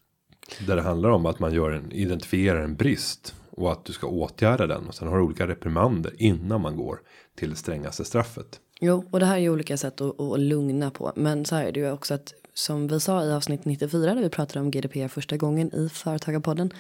[0.68, 4.08] Där det handlar om att man gör en identifierar en brist och att du ska
[4.08, 7.00] åtgärda den och sen har du olika reprimander innan man går
[7.36, 8.60] till det strängaste straffet.
[8.80, 11.12] Jo, och det här är ju olika sätt att, att lugna på.
[11.16, 14.22] Men så här är det ju också att som vi sa i avsnitt 94 där
[14.22, 16.72] vi pratade om GDPR första gången i Företagarpodden.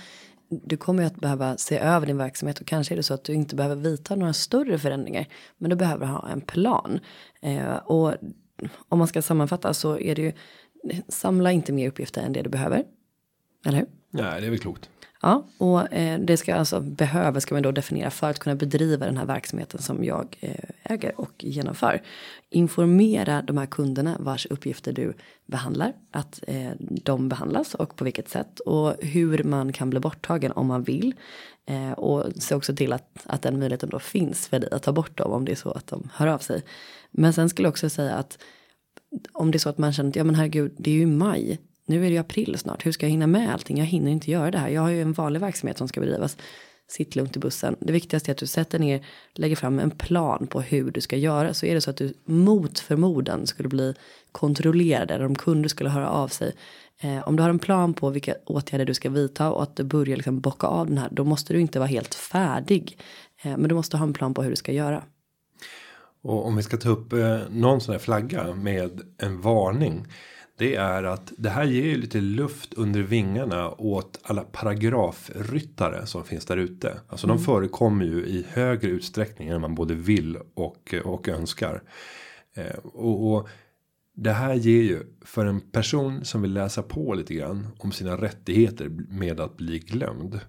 [0.50, 3.24] Du kommer ju att behöva se över din verksamhet och kanske är det så att
[3.24, 5.28] du inte behöver vidta några större förändringar.
[5.58, 7.00] Men du behöver ha en plan.
[7.42, 8.14] Eh, och
[8.90, 10.32] om man ska sammanfatta så är det ju
[11.08, 12.84] samla inte mer uppgifter än det du behöver.
[13.65, 13.88] Eller hur?
[14.10, 14.89] Nej, det är väl klokt.
[15.22, 19.06] Ja, och eh, det ska alltså behöva ska man då definiera för att kunna bedriva
[19.06, 22.02] den här verksamheten som jag eh, äger och genomför.
[22.50, 25.13] Informera de här kunderna vars uppgifter du
[25.46, 30.52] behandlar, att eh, de behandlas och på vilket sätt och hur man kan bli borttagen
[30.52, 31.15] om man vill.
[31.98, 35.17] Och se också till att, att den möjligheten då finns för dig att ta bort
[35.17, 36.63] dem om det är så att de hör av sig.
[37.12, 38.38] Men sen skulle jag också säga att
[39.32, 41.60] om det är så att man känner att ja men herregud det är ju maj
[41.88, 43.78] nu är det ju april snart, hur ska jag hinna med allting?
[43.78, 44.69] Jag hinner inte göra det här.
[44.69, 46.38] Jag har ju en vanlig verksamhet som ska bedrivas.
[46.89, 47.76] Sitt lugnt i bussen.
[47.80, 51.17] Det viktigaste är att du sätter ner, lägger fram en plan på hur du ska
[51.17, 51.54] göra.
[51.54, 53.93] Så är det så att du mot förmodan skulle bli
[54.32, 56.54] kontrollerad eller om kunder skulle höra av sig.
[57.02, 59.84] Eh, om du har en plan på vilka åtgärder du ska vidta och att du
[59.84, 61.10] börjar liksom bocka av den här.
[61.12, 62.97] Då måste du inte vara helt färdig.
[63.41, 65.04] Eh, men du måste ha en plan på hur du ska göra.
[66.21, 70.06] Och om vi ska ta upp eh, någon sån här flagga med en varning
[70.58, 76.24] det är att det här ger ju lite luft under vingarna åt alla paragrafryttare som
[76.24, 77.00] finns där ute.
[77.08, 77.38] Alltså mm.
[77.38, 81.84] de förekommer ju i högre utsträckning än man både vill och, och önskar.
[82.56, 83.50] Eh, och, och
[84.13, 88.22] det här ger ju för en person som vill läsa på lite grann om sina
[88.22, 90.39] rättigheter med att bli glömd.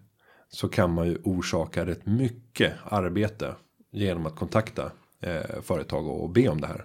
[0.49, 3.55] Så kan man ju orsaka rätt mycket arbete
[3.92, 6.85] genom att kontakta eh, företag och be om det här.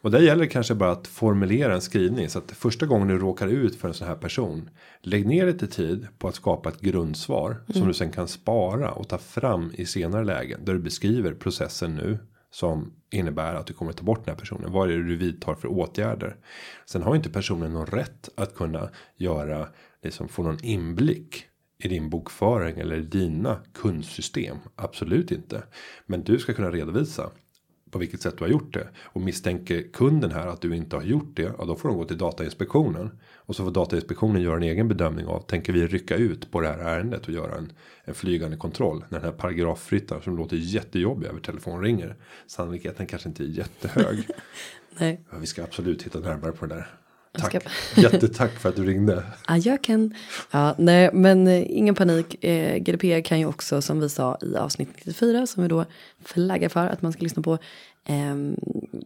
[0.00, 3.18] Och där gäller det kanske bara att formulera en skrivning så att första gången du
[3.18, 4.70] råkar ut för en sån här person.
[5.00, 7.62] Lägg ner lite tid på att skapa ett grundsvar mm.
[7.72, 11.94] som du sen kan spara och ta fram i senare lägen där du beskriver processen
[11.94, 12.18] nu
[12.50, 14.72] som innebär att du kommer att ta bort den här personen.
[14.72, 16.36] Vad är det du vidtar för åtgärder?
[16.86, 19.68] Sen har inte personen någon rätt att kunna göra
[20.02, 21.44] liksom få någon inblick
[21.78, 24.56] i din bokföring eller dina kundsystem.
[24.76, 25.62] Absolut inte.
[26.06, 27.30] Men du ska kunna redovisa
[27.96, 28.88] på vilket sätt du har gjort det.
[29.02, 31.52] Och misstänker kunden här att du inte har gjort det.
[31.58, 33.10] Ja då får de gå till Datainspektionen.
[33.34, 35.40] Och så får Datainspektionen göra en egen bedömning av.
[35.40, 37.72] Tänker vi rycka ut på det här ärendet och göra en,
[38.04, 39.04] en flygande kontroll.
[39.08, 42.16] När den här paragraffryttaren som låter jättejobbig över telefon ringer.
[42.46, 44.28] Sannolikheten kanske inte är jättehög.
[44.98, 45.24] Nej.
[45.30, 46.86] Ja, vi ska absolut titta närmare på det där.
[47.38, 47.62] Tack.
[47.62, 48.00] Ska...
[48.00, 49.24] Jättetack för att du ringde.
[49.46, 50.14] Adjöken.
[50.50, 52.44] Ja, nej, men eh, ingen panik.
[52.44, 55.84] Eh, GDPR kan ju också som vi sa i avsnitt 94 som vi då
[56.24, 57.58] flaggar för att man ska lyssna på.
[58.04, 58.36] Eh,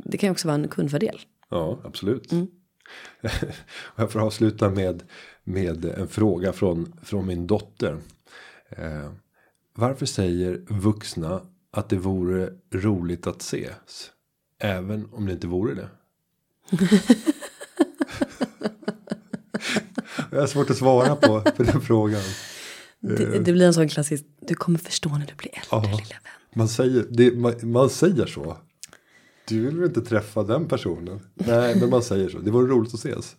[0.04, 1.20] det kan ju också vara en kundfördel.
[1.50, 2.32] Ja, absolut.
[2.32, 2.46] Mm.
[3.96, 5.02] jag får avsluta med,
[5.44, 7.98] med en fråga från, från min dotter.
[8.68, 9.12] Eh,
[9.74, 11.40] varför säger vuxna
[11.70, 14.10] att det vore roligt att ses?
[14.58, 15.88] Även om det inte vore det.
[20.40, 22.20] Jag har svårt att svara på, på den frågan.
[23.00, 25.96] Det, det, blir en sån klassisk, du kommer förstå när du blir äldre ja, lilla
[25.98, 26.32] vän.
[26.54, 28.56] Man säger, det, man, man, säger så.
[29.48, 31.20] Du vill väl inte träffa den personen?
[31.34, 32.38] Nej, men man säger så.
[32.38, 33.36] Det vore roligt att ses.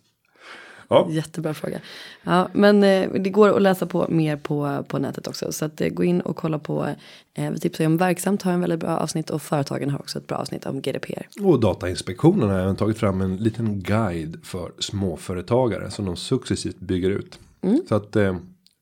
[0.92, 1.06] Ja.
[1.10, 1.80] Jättebra fråga.
[2.22, 5.52] Ja, men eh, det går att läsa på mer på, på nätet också.
[5.52, 6.88] Så att, eh, gå in och kolla på.
[7.34, 10.18] Eh, vi tipsar ju om Verksamt har en väldigt bra avsnitt och företagen har också
[10.18, 11.28] ett bra avsnitt om GDPR.
[11.40, 17.10] Och Datainspektionen har även tagit fram en liten guide för småföretagare som de successivt bygger
[17.10, 17.38] ut.
[17.62, 17.82] Mm.
[17.88, 18.36] Så att eh,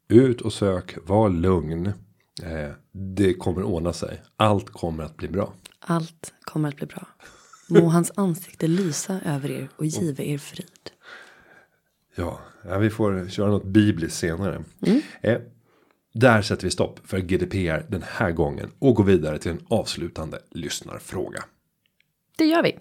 [0.09, 1.87] ut och sök, var lugn.
[2.43, 4.23] Eh, det kommer ordna sig.
[4.37, 5.53] Allt kommer att bli bra.
[5.81, 7.07] Allt kommer att bli bra.
[7.69, 10.91] Må hans ansikte lysa över er och give er frid.
[12.15, 12.41] Ja,
[12.81, 14.65] vi får köra något bibliskt senare.
[14.87, 15.01] Mm.
[15.21, 15.39] Eh,
[16.13, 20.39] där sätter vi stopp för GDPR den här gången och går vidare till en avslutande
[20.51, 21.45] lyssnarfråga.
[22.39, 22.79] Det gör vi.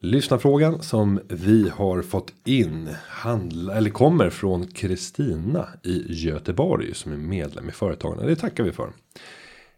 [0.00, 7.16] Lyssnarfrågan som vi har fått in handla, eller kommer från Kristina i Göteborg som är
[7.16, 8.26] medlem i företagen.
[8.26, 8.92] Det tackar vi för.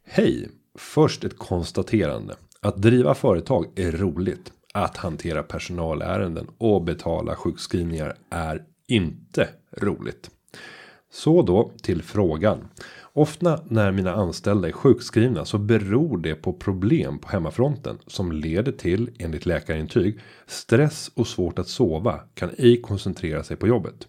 [0.05, 2.37] Hej, först ett konstaterande.
[2.61, 9.48] Att driva företag är roligt att hantera personalärenden och betala sjukskrivningar är inte
[9.80, 10.30] roligt.
[11.12, 12.68] Så då till frågan.
[13.12, 18.72] Ofta när mina anställda är sjukskrivna så beror det på problem på hemmafronten som leder
[18.72, 24.08] till enligt läkarintyg stress och svårt att sova kan ej koncentrera sig på jobbet.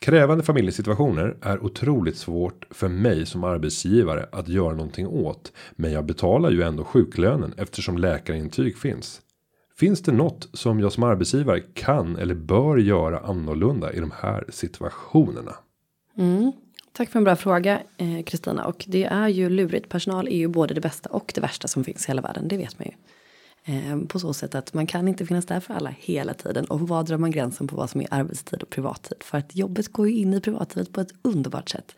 [0.00, 5.52] Krävande familjesituationer är otroligt svårt för mig som arbetsgivare att göra någonting åt.
[5.76, 9.20] Men jag betalar ju ändå sjuklönen eftersom läkarintyg finns.
[9.78, 14.44] Finns det något som jag som arbetsgivare kan eller bör göra annorlunda i de här
[14.48, 15.54] situationerna?
[16.16, 16.52] Mm.
[16.92, 19.88] Tack för en bra fråga eh, Kristina och det är ju lurigt.
[19.88, 22.48] Personal är ju både det bästa och det värsta som finns i hela världen.
[22.48, 22.94] Det vet man ju.
[23.74, 26.64] Eh, på så sätt att man kan inte finnas där för alla hela tiden.
[26.64, 29.18] Och var drar man gränsen på vad som är arbetstid och privattid?
[29.20, 31.94] För att jobbet går ju in i privatlivet på ett underbart sätt.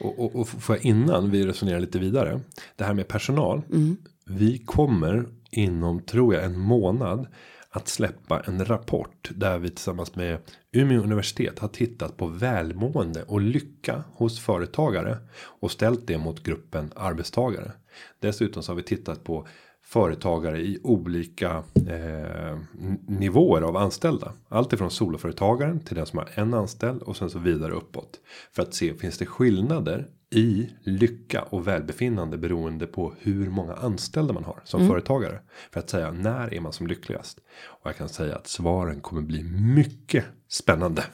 [0.00, 2.40] Och, och, och får jag innan vi resonerar lite vidare.
[2.76, 3.62] Det här med personal.
[3.72, 3.96] Mm.
[4.26, 7.26] Vi kommer inom tror jag en månad.
[7.70, 10.38] Att släppa en rapport där vi tillsammans med
[10.72, 15.18] Umeå universitet har tittat på välmående och lycka hos företagare.
[15.60, 17.72] Och ställt det mot gruppen arbetstagare.
[18.20, 19.46] Dessutom så har vi tittat på
[19.82, 22.58] företagare i olika eh,
[23.06, 24.32] nivåer av anställda.
[24.48, 28.20] Allt ifrån soloföretagaren till den som har en anställd och sen så vidare uppåt.
[28.52, 34.32] För att se finns det skillnader i lycka och välbefinnande beroende på hur många anställda
[34.32, 35.40] man har som företagare.
[35.70, 37.38] För att säga när är man som lyckligast.
[37.64, 39.42] Och jag kan säga att svaren kommer bli
[39.74, 41.04] mycket spännande.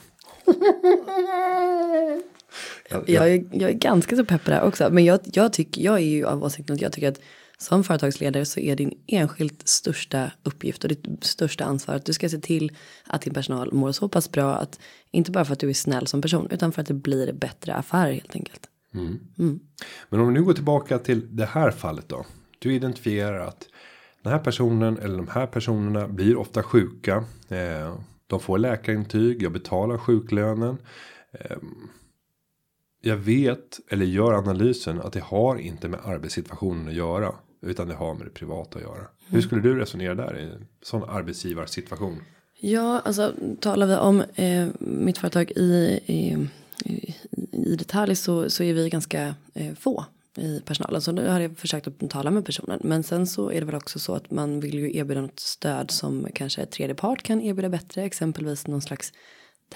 [3.07, 4.89] Jag är, jag är ganska så pepp här också.
[4.91, 7.21] Men jag, jag tycker, jag är ju av åsikten att jag tycker att
[7.59, 12.29] som företagsledare så är din enskilt största uppgift och ditt största ansvar att du ska
[12.29, 15.71] se till att din personal mår så pass bra att inte bara för att du
[15.71, 18.67] är snäll som person utan för att det blir bättre affärer helt enkelt.
[20.09, 22.27] Men om vi nu går tillbaka till det här fallet då.
[22.59, 23.67] Du identifierar att
[24.23, 27.25] den här personen eller de här personerna blir ofta sjuka.
[27.49, 27.95] Eh,
[28.31, 30.79] de får läkarintyg, jag betalar sjuklönen.
[31.33, 31.57] Eh,
[33.03, 37.35] jag vet eller gör analysen att det har inte med arbetssituationen att göra.
[37.63, 39.07] Utan det har med det privata att göra.
[39.27, 42.23] Hur skulle du resonera där i en sån arbetsgivarsituation?
[42.61, 46.49] Ja, alltså talar vi om eh, mitt företag i, i,
[46.85, 47.15] i,
[47.53, 50.05] i detalj så, så är vi ganska eh, få
[50.37, 51.03] i personalen.
[51.03, 52.81] Så nu har jag försökt att tala med personen.
[52.85, 55.91] Men sen så är det väl också så att man vill ju erbjuda något stöd
[55.91, 58.03] som kanske tredje part kan erbjuda bättre.
[58.03, 59.13] Exempelvis någon slags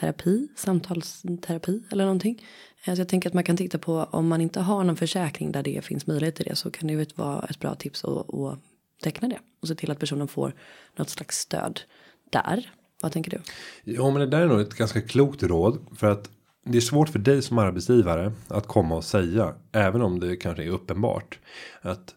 [0.00, 2.42] terapi, samtalsterapi eller någonting.
[2.84, 5.52] Eh, så jag tänker att man kan titta på om man inte har någon försäkring
[5.52, 8.34] där det finns möjlighet till det så kan det ju vara ett bra tips att,
[8.34, 8.58] att
[9.02, 9.38] teckna det.
[9.62, 10.54] Och se till att personen får
[10.96, 11.80] något slags stöd
[12.30, 12.70] där.
[13.02, 13.40] Vad tänker du?
[13.84, 15.86] Ja men det där är nog ett ganska klokt råd.
[15.96, 16.30] För att
[16.64, 19.54] det är svårt för dig som arbetsgivare att komma och säga.
[19.72, 21.38] Även om det kanske är uppenbart.
[21.82, 22.14] Att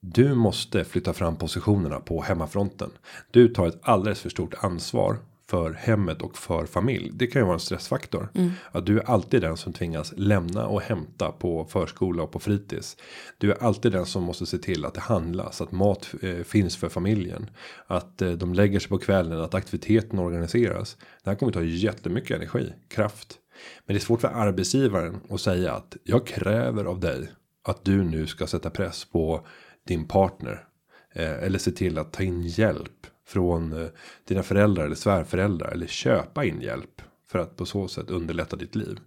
[0.00, 2.90] du måste flytta fram positionerna på hemmafronten.
[3.30, 5.16] Du tar ett alldeles för stort ansvar
[5.50, 7.10] för hemmet och för familj.
[7.14, 8.28] Det kan ju vara en stressfaktor.
[8.72, 12.96] Att du är alltid den som tvingas lämna och hämta på förskola och på fritids.
[13.38, 15.60] Du är alltid den som måste se till att det handlas.
[15.60, 17.50] Att mat eh, finns för familjen.
[17.86, 19.40] Att eh, de lägger sig på kvällen.
[19.40, 20.96] Att aktiviteten organiseras.
[21.24, 23.38] Det här kommer ta jättemycket energi, kraft.
[23.86, 27.28] Men det är svårt för arbetsgivaren att säga att jag kräver av dig
[27.64, 29.46] att du nu ska sätta press på
[29.86, 30.64] din partner.
[31.12, 33.88] Eh, eller se till att ta in hjälp från eh,
[34.24, 35.68] dina föräldrar eller svärföräldrar.
[35.68, 37.02] Eller köpa in hjälp.
[37.30, 39.00] För att på så sätt underlätta ditt liv.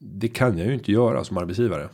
[0.00, 1.88] Det kan jag ju inte göra som arbetsgivare.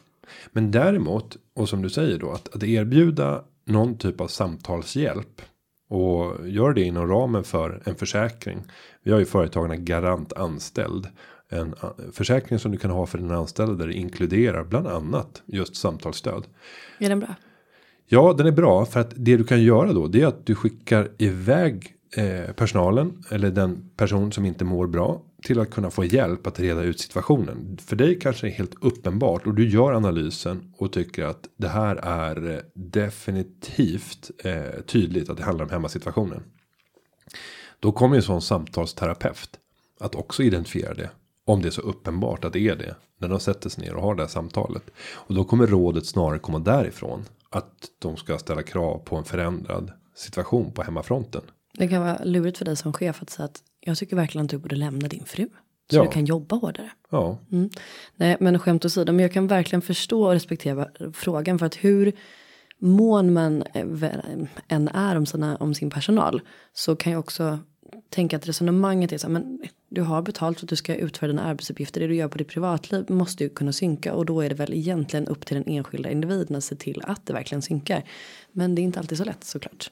[0.53, 5.43] Men däremot, och som du säger då, att, att erbjuda någon typ av samtalshjälp.
[5.89, 8.63] Och gör det inom ramen för en försäkring.
[9.03, 11.09] Vi har ju företagarna Garant anställd.
[11.49, 15.43] En a- försäkring som du kan ha för din anställda där det inkluderar bland annat
[15.47, 16.47] just samtalsstöd.
[16.99, 17.35] Är den bra?
[18.09, 20.55] Ja, den är bra för att det du kan göra då det är att du
[20.55, 26.05] skickar iväg eh, personalen eller den person som inte mår bra till att kunna få
[26.05, 27.79] hjälp att reda ut situationen.
[27.87, 31.97] För dig kanske är helt uppenbart och du gör analysen och tycker att det här
[31.97, 36.43] är eh, definitivt eh, tydligt att det handlar om hemmasituationen.
[37.81, 39.51] Då kommer ju en sån samtalsterapeut
[40.01, 41.11] att också identifiera det.
[41.47, 42.95] Om det är så uppenbart att det är det.
[43.19, 44.83] När de sätter sig ner och har det här samtalet.
[45.15, 47.25] Och då kommer rådet snarare komma därifrån.
[47.51, 51.43] Att de ska ställa krav på en förändrad situation på hemmafronten.
[51.73, 54.51] Det kan vara lurigt för dig som chef att säga att jag tycker verkligen att
[54.51, 55.49] du borde lämna din fru.
[55.91, 56.03] Så Ja.
[56.03, 56.91] du kan jobba hårdare.
[57.11, 57.71] Ja, Mm.
[58.17, 62.13] Nej, men skämt åsido, men jag kan verkligen förstå och respektera frågan för att hur
[62.79, 66.41] mån man eh, vä- än är om, sina, om sin personal
[66.73, 67.59] så kan jag också
[68.09, 69.59] tänka att resonemanget är så här, men
[69.89, 72.49] du har betalt för att du ska utföra dina arbetsuppgifter, det du gör på ditt
[72.49, 76.11] privatliv måste ju kunna synka och då är det väl egentligen upp till den enskilda
[76.11, 78.05] individen att se till att det verkligen synkar.
[78.53, 79.91] Men det är inte alltid så lätt såklart.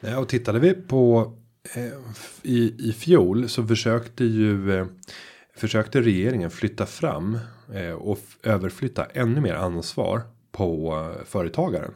[0.00, 1.32] Nej, och tittade vi på
[1.76, 1.84] eh,
[2.42, 4.86] i, i fjol så försökte ju eh,
[5.54, 7.38] försökte regeringen flytta fram
[7.74, 10.22] eh, och överflytta ännu mer ansvar
[10.52, 11.94] på eh, företagaren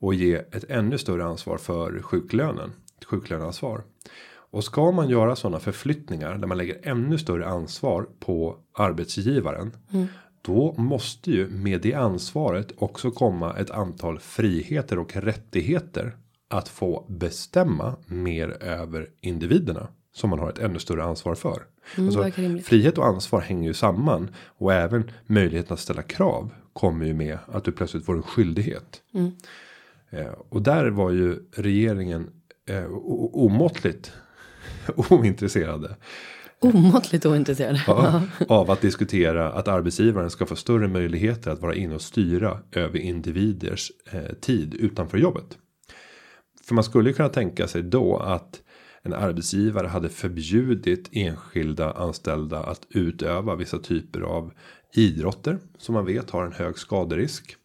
[0.00, 2.72] och ge ett ännu större ansvar för sjuklönen,
[3.06, 3.82] sjuklöneansvar.
[4.58, 9.72] Och ska man göra sådana förflyttningar där man lägger ännu större ansvar på arbetsgivaren.
[10.42, 16.16] Då måste ju med det ansvaret också komma ett antal friheter och rättigheter
[16.48, 21.62] att få bestämma mer över individerna som man har ett ännu större ansvar för.
[21.96, 27.06] Mm, alltså, frihet och ansvar hänger ju samman och även möjligheten att ställa krav kommer
[27.06, 29.02] ju med att du plötsligt får en skyldighet.
[29.14, 29.30] Mm.
[30.10, 32.30] Eh, och där var ju regeringen
[32.68, 32.84] eh,
[33.32, 34.12] omåttligt
[35.10, 35.96] ointresserade
[36.60, 37.82] Omåttligt ointresserade.
[37.86, 42.58] ja, av att diskutera att arbetsgivaren ska få större möjligheter att vara inne och styra
[42.72, 45.58] över individers eh, tid utanför jobbet.
[46.64, 48.62] För man skulle ju kunna tänka sig då att
[49.02, 54.52] en arbetsgivare hade förbjudit enskilda anställda att utöva vissa typer av
[54.94, 57.56] idrotter som man vet har en hög skaderisk.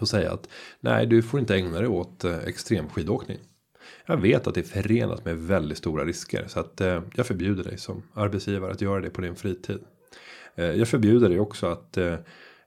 [0.00, 0.48] Och säga att
[0.80, 3.38] nej, du får inte ägna dig åt eh, extremskidåkning.
[4.06, 7.64] Jag vet att det är förenat med väldigt stora risker så att eh, jag förbjuder
[7.64, 9.78] dig som arbetsgivare att göra det på din fritid.
[10.54, 12.16] Eh, jag förbjuder dig också att eh,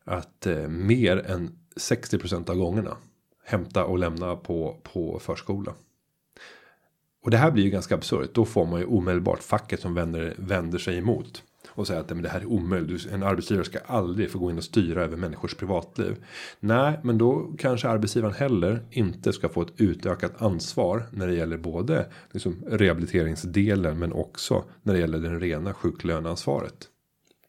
[0.03, 2.97] att eh, mer än 60% av gångerna
[3.45, 5.73] hämta och lämna på på förskola.
[7.23, 8.33] Och det här blir ju ganska absurt.
[8.33, 11.43] Då får man ju omedelbart facket som vänder, vänder sig emot.
[11.75, 13.05] Och säger att "Nej, men det här är omöjligt.
[13.11, 16.15] En arbetsgivare ska aldrig få gå in och styra över människors privatliv.
[16.59, 21.03] Nej, men då kanske arbetsgivaren heller inte ska få ett utökat ansvar.
[21.11, 26.89] När det gäller både liksom, rehabiliteringsdelen men också när det gäller den rena sjuklöneansvaret.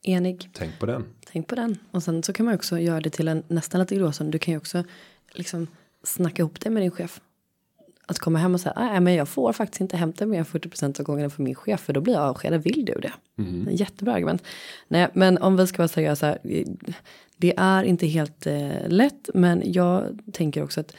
[0.02, 0.50] Enig.
[0.52, 1.04] Tänk på den.
[1.32, 1.78] Tänk på den.
[1.90, 4.30] Och sen så kan man också göra det till en nästan lite gråzon.
[4.30, 4.84] Du kan ju också
[5.32, 5.66] liksom
[6.02, 7.20] snacka ihop det med din chef.
[8.06, 11.00] Att komma hem och säga, nej men jag får faktiskt inte hämta mer än 40%
[11.00, 11.80] av gångerna för min chef.
[11.80, 13.12] För då blir jag avskedad, vill du det?
[13.38, 13.68] Mm.
[13.70, 14.42] Jättebra argument.
[14.88, 16.38] Nej men om vi ska vara seriösa.
[17.36, 19.30] Det är inte helt eh, lätt.
[19.34, 20.94] Men jag tänker också att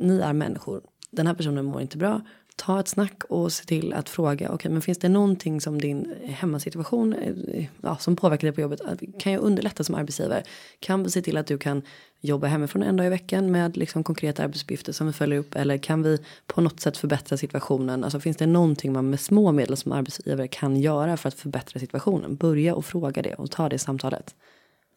[0.00, 0.80] ni är människor.
[1.10, 2.20] Den här personen mår inte bra.
[2.58, 4.50] Ta ett snack och se till att fråga.
[4.50, 8.80] Okej, men finns det någonting som din hemmasituation eh, ja, som påverkar dig på jobbet?
[9.18, 10.42] Kan jag underlätta som arbetsgivare?
[10.80, 11.82] Kan vi se till att du kan
[12.20, 15.54] jobba hemifrån en dag i veckan med liksom konkreta arbetsuppgifter som vi följer upp?
[15.54, 18.04] Eller kan vi på något sätt förbättra situationen?
[18.04, 21.80] Alltså finns det någonting man med små medel som arbetsgivare kan göra för att förbättra
[21.80, 22.36] situationen?
[22.36, 24.34] Börja och fråga det och ta det samtalet.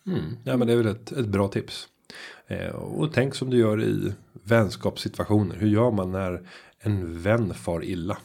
[0.08, 0.38] Mm.
[0.44, 1.88] Ja men det är väl ett, ett bra tips.
[2.48, 5.56] Eh, och tänk som du gör i vänskapssituationer.
[5.56, 6.42] Hur gör man när
[6.82, 8.18] en vän far illa?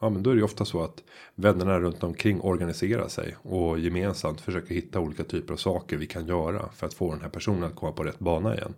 [0.00, 1.02] Ja men då är det ju ofta så att
[1.34, 3.36] vännerna runt omkring organiserar sig.
[3.42, 6.68] Och gemensamt försöker hitta olika typer av saker vi kan göra.
[6.72, 8.74] För att få den här personen att komma på rätt bana igen.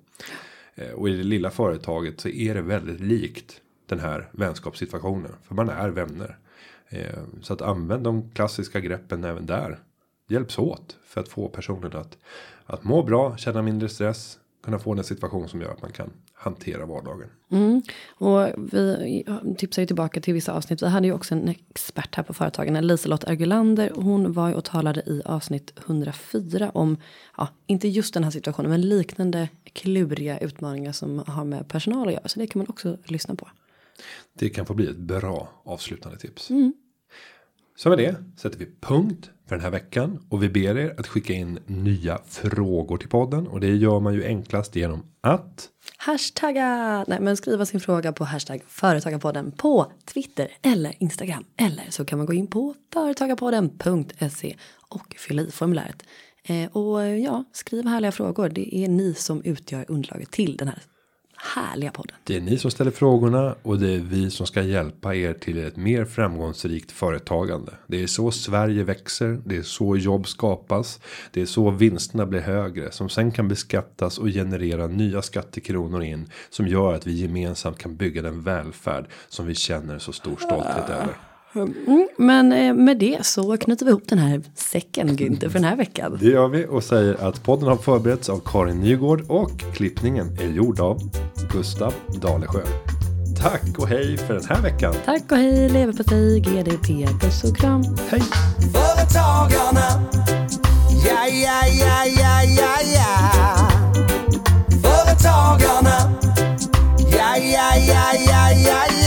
[0.75, 5.33] Eh, och i det lilla företaget så är det väldigt likt den här vänskapssituationen.
[5.43, 6.39] För man är vänner.
[6.89, 9.79] Eh, så att använd de klassiska greppen även där.
[10.29, 12.19] Hjälps åt för att få personen att,
[12.67, 14.39] att må bra, känna mindre stress.
[14.63, 17.29] Kunna få en situation som gör att man kan hantera vardagen.
[17.51, 17.83] Mm.
[18.09, 19.25] Och vi
[19.59, 20.83] tipsar ju tillbaka till vissa avsnitt.
[20.83, 23.93] Vi hade ju också en expert här på företagen, Liselott Ergulander.
[23.95, 26.97] Hon var ju och talade i avsnitt 104 om,
[27.37, 32.15] ja, inte just den här situationen, men liknande kluriga utmaningar som har med personal att
[32.15, 32.29] göra.
[32.29, 33.49] Så det kan man också lyssna på.
[34.33, 36.51] Det kan få bli ett bra avslutande tips.
[37.77, 41.07] Så med det sätter vi punkt för den här veckan och vi ber er att
[41.07, 47.05] skicka in nya frågor till podden och det gör man ju enklast genom att Hashtagga,
[47.09, 51.45] nej men skriva sin fråga på hashtag företagarpodden på Twitter eller Instagram.
[51.57, 54.57] Eller så kan man gå in på företagarpodden.se
[54.89, 56.03] och fylla i formuläret.
[56.45, 58.49] Eh, och ja, skriv härliga frågor.
[58.49, 60.83] Det är ni som utgör underlaget till den här
[61.43, 62.17] härliga podden.
[62.25, 65.65] det är ni som ställer frågorna och det är vi som ska hjälpa er till
[65.65, 67.73] ett mer framgångsrikt företagande.
[67.87, 72.41] Det är så Sverige växer, det är så jobb skapas, det är så vinsterna blir
[72.41, 77.79] högre som sen kan beskattas och generera nya skattekronor in som gör att vi gemensamt
[77.79, 81.32] kan bygga den välfärd som vi känner så stor stolthet över.
[81.55, 85.65] Mm, men eh, med det så knyter vi ihop den här säcken Günther för den
[85.65, 86.19] här veckan.
[86.21, 90.49] Det gör vi och säger att podden har förberetts av Karin Nygård och klippningen är
[90.49, 91.01] gjord av
[91.53, 92.61] Gustav Dalesjö.
[93.43, 94.95] Tack och hej för den här veckan.
[95.05, 97.83] Tack och hej leverpastej, GDP, puss och kram.
[98.09, 98.23] Hej!
[98.73, 100.03] Företagarna,
[101.07, 103.69] ja, ja, ja, ja, ja, ja.
[104.83, 106.13] Företagarna,
[106.99, 109.02] ja, ja, ja, ja, ja, ja.